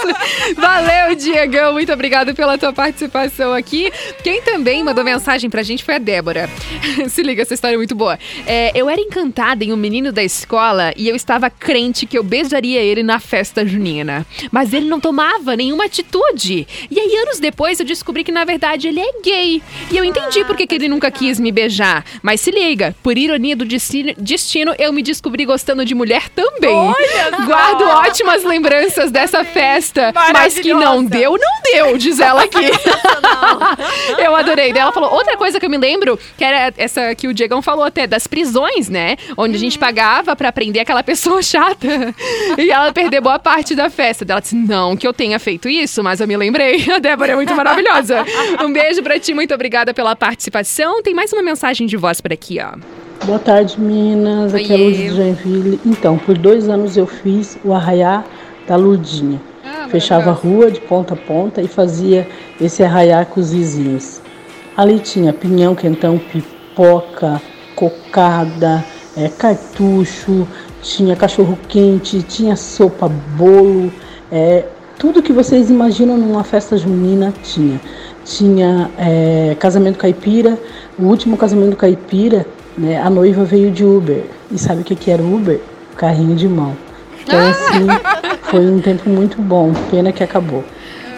Valeu, 0.55 1.15
Diegão. 1.15 1.73
Muito 1.73 1.91
obrigado 1.91 2.35
pela 2.35 2.59
tua 2.59 2.71
participação 2.71 3.53
aqui. 3.53 3.91
Quem 4.23 4.39
também 4.41 4.83
mandou 4.83 5.03
mensagem 5.03 5.49
pra 5.49 5.63
gente 5.63 5.83
foi 5.83 5.95
a 5.95 5.97
Débora. 5.97 6.47
Se 7.09 7.23
liga, 7.23 7.41
essa 7.41 7.55
história 7.55 7.73
é 7.73 7.77
muito 7.77 7.95
boa. 7.95 8.19
É, 8.45 8.71
eu 8.75 8.87
era 8.87 9.01
encantada 9.01 9.63
em 9.63 9.73
um 9.73 9.77
menino 9.77 10.11
da 10.11 10.23
escola 10.23 10.93
e 10.95 11.09
eu 11.09 11.15
estava 11.15 11.49
crente 11.49 12.05
que 12.05 12.17
eu 12.17 12.23
beijaria 12.23 12.81
ele 12.81 13.01
na 13.01 13.19
festa 13.19 13.65
junina. 13.65 14.27
Mas 14.51 14.71
ele 14.71 14.87
não 14.87 14.99
tomava 14.99 15.55
nenhuma 15.55 15.85
atitude. 15.85 16.67
E 16.91 16.99
aí, 16.99 17.15
anos 17.15 17.39
depois, 17.39 17.79
eu 17.79 17.85
descobri 17.85 18.23
que, 18.23 18.31
na 18.31 18.45
verdade, 18.45 18.87
ele 18.87 18.99
é 18.99 19.11
gay. 19.23 19.63
E 19.89 19.97
eu 19.97 20.03
entendi 20.03 20.43
por 20.45 20.55
que 20.55 20.67
que 20.67 20.75
ele 20.75 20.87
nunca 20.87 21.09
quis 21.09 21.39
me 21.39 21.51
beijar. 21.51 22.05
Mas 22.21 22.41
se 22.41 22.51
liga, 22.51 22.95
por 23.01 23.17
ironia 23.17 23.55
do 23.55 23.65
destino, 23.65 24.13
destino 24.17 24.74
eu 24.77 24.91
me 24.93 25.01
descobri 25.01 25.45
gostando 25.45 25.85
de 25.85 25.95
mulher 25.95 26.29
também. 26.29 26.93
Guardo 27.45 27.83
ótimas 27.83 28.43
lembranças 28.43 29.11
dessa 29.11 29.43
festa, 29.43 30.13
mas 30.33 30.57
que 30.57 30.73
não 30.73 31.03
deu, 31.03 31.31
não 31.31 31.61
deu, 31.63 31.97
diz 31.97 32.19
ela 32.19 32.43
aqui. 32.43 32.57
eu 34.17 34.35
adorei. 34.35 34.71
Daí 34.71 34.81
ela 34.81 34.91
falou 34.91 35.11
outra 35.13 35.37
coisa 35.37 35.59
que 35.59 35.65
eu 35.65 35.69
me 35.69 35.77
lembro, 35.77 36.19
que 36.37 36.43
era 36.43 36.73
essa 36.77 37.13
que 37.15 37.27
o 37.27 37.33
Diegão 37.33 37.61
falou 37.61 37.83
até, 37.83 38.07
das 38.07 38.27
prisões, 38.27 38.89
né? 38.89 39.17
Onde 39.37 39.55
a 39.55 39.59
gente 39.59 39.77
pagava 39.77 40.35
pra 40.35 40.51
prender 40.51 40.81
aquela 40.81 41.03
pessoa 41.03 41.41
chata. 41.43 41.87
E 42.57 42.71
ela 42.71 42.91
perdeu 42.91 43.21
boa 43.21 43.39
parte 43.39 43.75
da 43.75 43.89
festa. 43.89 44.25
Ela 44.27 44.39
disse, 44.39 44.55
não 44.55 44.95
que 44.97 45.07
eu 45.07 45.13
tenha 45.13 45.39
feito 45.39 45.69
isso, 45.69 46.03
mas 46.03 46.19
eu 46.19 46.27
me 46.27 46.35
lembrei. 46.35 46.85
A 46.91 46.99
Débora 46.99 47.33
é 47.33 47.35
muito 47.35 47.53
maravilhosa. 47.55 48.25
Um 48.63 48.71
beijo 48.71 49.01
pra 49.03 49.19
ti, 49.19 49.33
muito 49.33 49.53
obrigada 49.53 49.93
pela 49.93 50.15
participação. 50.15 51.01
Tem 51.01 51.13
mais 51.13 51.31
uma 51.31 51.41
mensagem 51.41 51.87
de 51.87 51.97
voz 51.97 52.21
por 52.21 52.31
aqui, 52.31 52.59
ó. 52.59 53.04
Boa 53.23 53.39
tarde, 53.39 53.79
meninas. 53.79 54.53
Aqui 54.53 54.71
é 54.71 54.75
Oiê. 54.75 54.83
Lourdes 54.83 54.99
de 54.99 55.15
Joinville. 55.15 55.79
Então, 55.85 56.17
por 56.17 56.37
dois 56.37 56.69
anos 56.69 56.95
eu 56.95 57.07
fiz 57.07 57.57
o 57.63 57.73
arraiá 57.73 58.23
da 58.67 58.75
Lurdinha. 58.75 59.41
Fechava 59.89 60.29
a 60.29 60.33
rua 60.33 60.69
de 60.69 60.79
ponta 60.81 61.13
a 61.13 61.17
ponta 61.17 61.61
e 61.61 61.67
fazia 61.67 62.27
esse 62.61 62.83
arraiá 62.83 63.25
com 63.25 63.39
os 63.39 63.51
vizinhos. 63.51 64.21
Ali 64.77 64.99
tinha 64.99 65.33
pinhão, 65.33 65.73
quentão, 65.73 66.19
pipoca, 66.19 67.41
cocada, 67.75 68.83
eh, 69.17 69.29
cartucho, 69.29 70.47
tinha 70.81 71.15
cachorro 71.15 71.57
quente, 71.67 72.21
tinha 72.23 72.55
sopa, 72.55 73.09
bolo, 73.37 73.91
eh, 74.31 74.65
tudo 74.99 75.21
que 75.23 75.33
vocês 75.33 75.69
imaginam 75.69 76.17
numa 76.17 76.43
festa 76.43 76.77
junina 76.77 77.33
tinha. 77.43 77.79
Tinha 78.23 78.89
eh, 78.97 79.55
casamento 79.59 79.97
caipira, 79.97 80.59
o 80.97 81.03
último 81.03 81.37
casamento 81.37 81.75
caipira, 81.75 82.45
né, 82.77 83.01
a 83.01 83.09
noiva 83.09 83.43
veio 83.43 83.71
de 83.71 83.83
Uber. 83.83 84.23
E 84.51 84.57
sabe 84.57 84.81
o 84.81 84.83
que, 84.83 84.95
que 84.95 85.11
era 85.11 85.21
Uber? 85.21 85.59
Carrinho 85.97 86.35
de 86.35 86.47
mão. 86.47 86.75
Então, 87.23 87.39
assim, 87.39 87.87
foi 88.43 88.67
um 88.67 88.79
tempo 88.79 89.09
muito 89.09 89.41
bom. 89.41 89.71
Pena 89.89 90.11
que 90.11 90.23
acabou. 90.23 90.63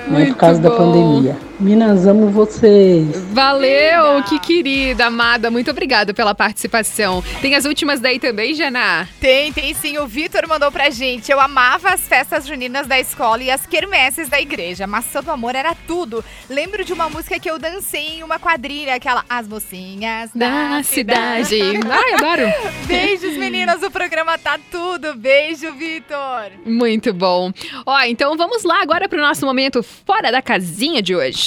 Né, 0.07 0.27
por 0.27 0.35
causa 0.35 0.61
da 0.61 0.69
bom. 0.69 0.77
pandemia. 0.77 1.35
Minas, 1.59 2.05
amo 2.05 2.29
vocês. 2.29 3.07
Valeu, 3.31 4.21
que 4.29 4.37
querida, 4.39 5.07
amada. 5.07 5.49
Muito 5.49 5.71
obrigada 5.71 6.13
pela 6.13 6.35
participação. 6.35 7.23
Tem 7.41 7.55
as 7.55 7.65
últimas 7.65 7.99
daí 7.99 8.19
também, 8.19 8.53
Jana? 8.53 9.09
Tem, 9.19 9.51
tem 9.51 9.73
sim. 9.73 9.97
O 9.97 10.05
Vitor 10.05 10.47
mandou 10.47 10.71
pra 10.71 10.91
gente. 10.91 11.31
Eu 11.31 11.39
amava 11.39 11.89
as 11.89 12.01
festas 12.01 12.45
juninas 12.45 12.85
da 12.85 12.99
escola 12.99 13.41
e 13.41 13.49
as 13.49 13.65
quermesses 13.65 14.29
da 14.29 14.39
igreja. 14.39 14.85
Maçã 14.85 15.23
do 15.23 15.31
amor 15.31 15.55
era 15.55 15.73
tudo. 15.87 16.23
Lembro 16.47 16.85
de 16.85 16.93
uma 16.93 17.09
música 17.09 17.39
que 17.39 17.49
eu 17.49 17.57
dancei 17.57 18.19
em 18.19 18.23
uma 18.23 18.37
quadrilha, 18.37 18.93
aquela 18.93 19.25
As 19.27 19.47
Mocinhas 19.47 20.29
Da 20.35 20.83
cidade. 20.83 21.59
Ai, 21.89 22.13
adoro. 22.13 22.53
Beijos, 22.85 23.35
meninas. 23.35 23.81
O 23.81 23.89
programa 23.89 24.37
tá 24.37 24.59
tudo. 24.69 25.15
Beijo, 25.15 25.73
Vitor. 25.73 26.51
Muito 26.63 27.11
bom. 27.11 27.51
Ó, 27.83 27.99
então 28.01 28.37
vamos 28.37 28.63
lá 28.63 28.79
agora 28.83 29.09
pro 29.09 29.19
nosso 29.19 29.43
momento 29.43 29.81
fora 29.81 30.31
da 30.31 30.41
casinha 30.41 31.01
de 31.01 31.15
hoje. 31.15 31.46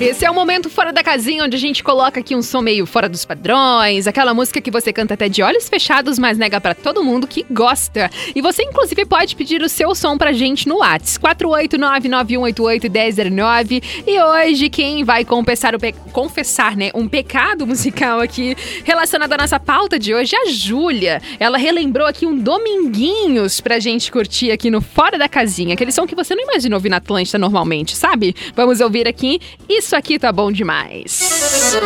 Esse 0.00 0.24
é 0.24 0.30
o 0.30 0.34
momento 0.34 0.70
fora 0.70 0.92
da 0.92 1.02
casinha, 1.02 1.42
onde 1.42 1.56
a 1.56 1.58
gente 1.58 1.82
coloca 1.82 2.20
aqui 2.20 2.36
um 2.36 2.40
som 2.40 2.60
meio 2.60 2.86
fora 2.86 3.08
dos 3.08 3.24
padrões, 3.24 4.06
aquela 4.06 4.32
música 4.32 4.60
que 4.60 4.70
você 4.70 4.92
canta 4.92 5.14
até 5.14 5.28
de 5.28 5.42
olhos 5.42 5.68
fechados, 5.68 6.20
mas 6.20 6.38
nega 6.38 6.60
pra 6.60 6.72
todo 6.72 7.02
mundo 7.02 7.26
que 7.26 7.44
gosta. 7.50 8.08
E 8.32 8.40
você, 8.40 8.62
inclusive, 8.62 9.04
pode 9.04 9.34
pedir 9.34 9.60
o 9.60 9.68
seu 9.68 9.92
som 9.96 10.16
pra 10.16 10.30
gente 10.32 10.68
no 10.68 10.78
Whats, 10.78 11.18
489-9188-1009. 11.18 13.82
E 14.06 14.22
hoje, 14.22 14.70
quem 14.70 15.02
vai 15.02 15.24
confessar, 15.24 15.76
pe- 15.76 15.92
confessar 16.12 16.76
né, 16.76 16.90
um 16.94 17.08
pecado 17.08 17.66
musical 17.66 18.20
aqui 18.20 18.56
relacionado 18.84 19.32
à 19.32 19.36
nossa 19.36 19.58
pauta 19.58 19.98
de 19.98 20.14
hoje 20.14 20.36
é 20.36 20.42
a 20.42 20.46
Júlia. 20.52 21.20
Ela 21.40 21.58
relembrou 21.58 22.06
aqui 22.06 22.24
um 22.24 22.38
Dominguinhos 22.38 23.60
pra 23.60 23.80
gente 23.80 24.12
curtir 24.12 24.52
aqui 24.52 24.70
no 24.70 24.80
Fora 24.80 25.18
da 25.18 25.28
Casinha, 25.28 25.74
aquele 25.74 25.90
som 25.90 26.06
que 26.06 26.14
você 26.14 26.36
não 26.36 26.44
imagina 26.44 26.76
ouvir 26.76 26.88
na 26.88 26.98
Atlântida 26.98 27.36
normalmente, 27.36 27.96
sabe? 27.96 28.32
Vamos 28.54 28.80
ouvir 28.80 29.08
aqui. 29.08 29.40
Isso 29.68 29.87
aqui 29.96 30.18
tá 30.18 30.30
bom 30.30 30.52
demais. 30.52 31.76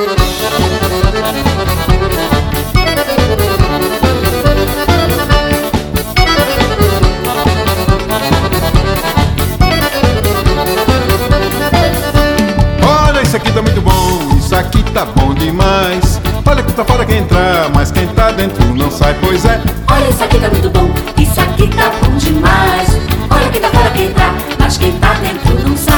Olha, 12.82 13.22
isso 13.22 13.36
aqui 13.36 13.52
tá 13.52 13.62
muito 13.62 13.80
bom, 13.80 14.38
isso 14.38 14.54
aqui 14.56 14.82
tá 14.92 15.04
bom 15.04 15.34
demais. 15.34 16.20
Olha 16.44 16.62
que 16.62 16.72
tá 16.72 16.84
fora 16.84 17.04
quem 17.04 17.18
entrar, 17.18 17.70
mas 17.74 17.90
quem 17.90 18.06
tá 18.08 18.30
dentro 18.32 18.64
não 18.74 18.90
sai, 18.90 19.14
pois 19.20 19.44
é. 19.44 19.60
Olha, 19.90 20.08
isso 20.08 20.24
aqui 20.24 20.38
tá 20.38 20.48
muito 20.48 20.70
bom. 20.70 20.90
Isso 21.22 21.40
aqui 21.40 21.68
tá 21.68 21.90
bom 22.00 22.16
demais. 22.16 22.88
Olha 23.30 23.48
que 23.50 23.60
tá 23.60 23.68
fora 23.70 23.90
quem 23.90 24.12
tá, 24.12 24.34
mas 24.58 24.76
quem 24.76 24.92
tá 24.98 25.14
dentro 25.14 25.68
não 25.68 25.76
sai. 25.76 25.91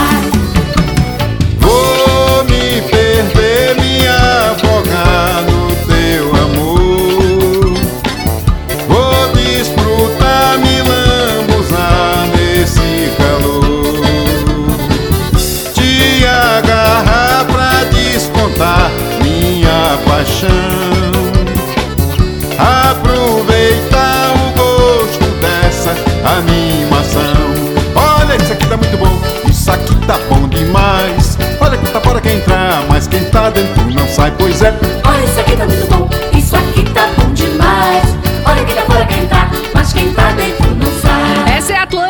Dentro 33.50 33.84
não 33.90 34.08
sai, 34.08 34.32
pois 34.38 34.62
é. 34.62 34.72
Olha, 35.04 35.24
isso 35.24 35.40
aqui 35.40 35.56
tá 35.56 35.66
muito 35.66 35.86
bom, 35.86 35.93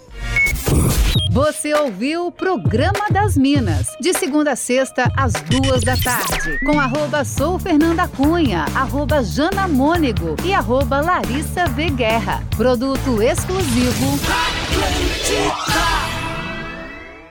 Você 1.32 1.72
ouviu 1.74 2.26
o 2.26 2.32
Programa 2.32 3.08
das 3.10 3.38
Minas, 3.38 3.86
de 3.98 4.12
segunda 4.12 4.52
a 4.52 4.56
sexta, 4.56 5.10
às 5.16 5.32
duas 5.32 5.82
da 5.82 5.96
tarde, 5.96 6.58
com 6.66 6.78
arroba 6.78 7.24
Sou 7.24 7.58
Fernanda 7.58 8.06
Cunha, 8.06 8.66
arroba 8.74 9.22
Jana 9.22 9.66
e 10.44 10.52
arroba 10.52 11.00
Larissa 11.00 11.66
V 11.66 11.90
Guerra. 11.90 12.42
Produto 12.56 13.22
exclusivo. 13.22 14.18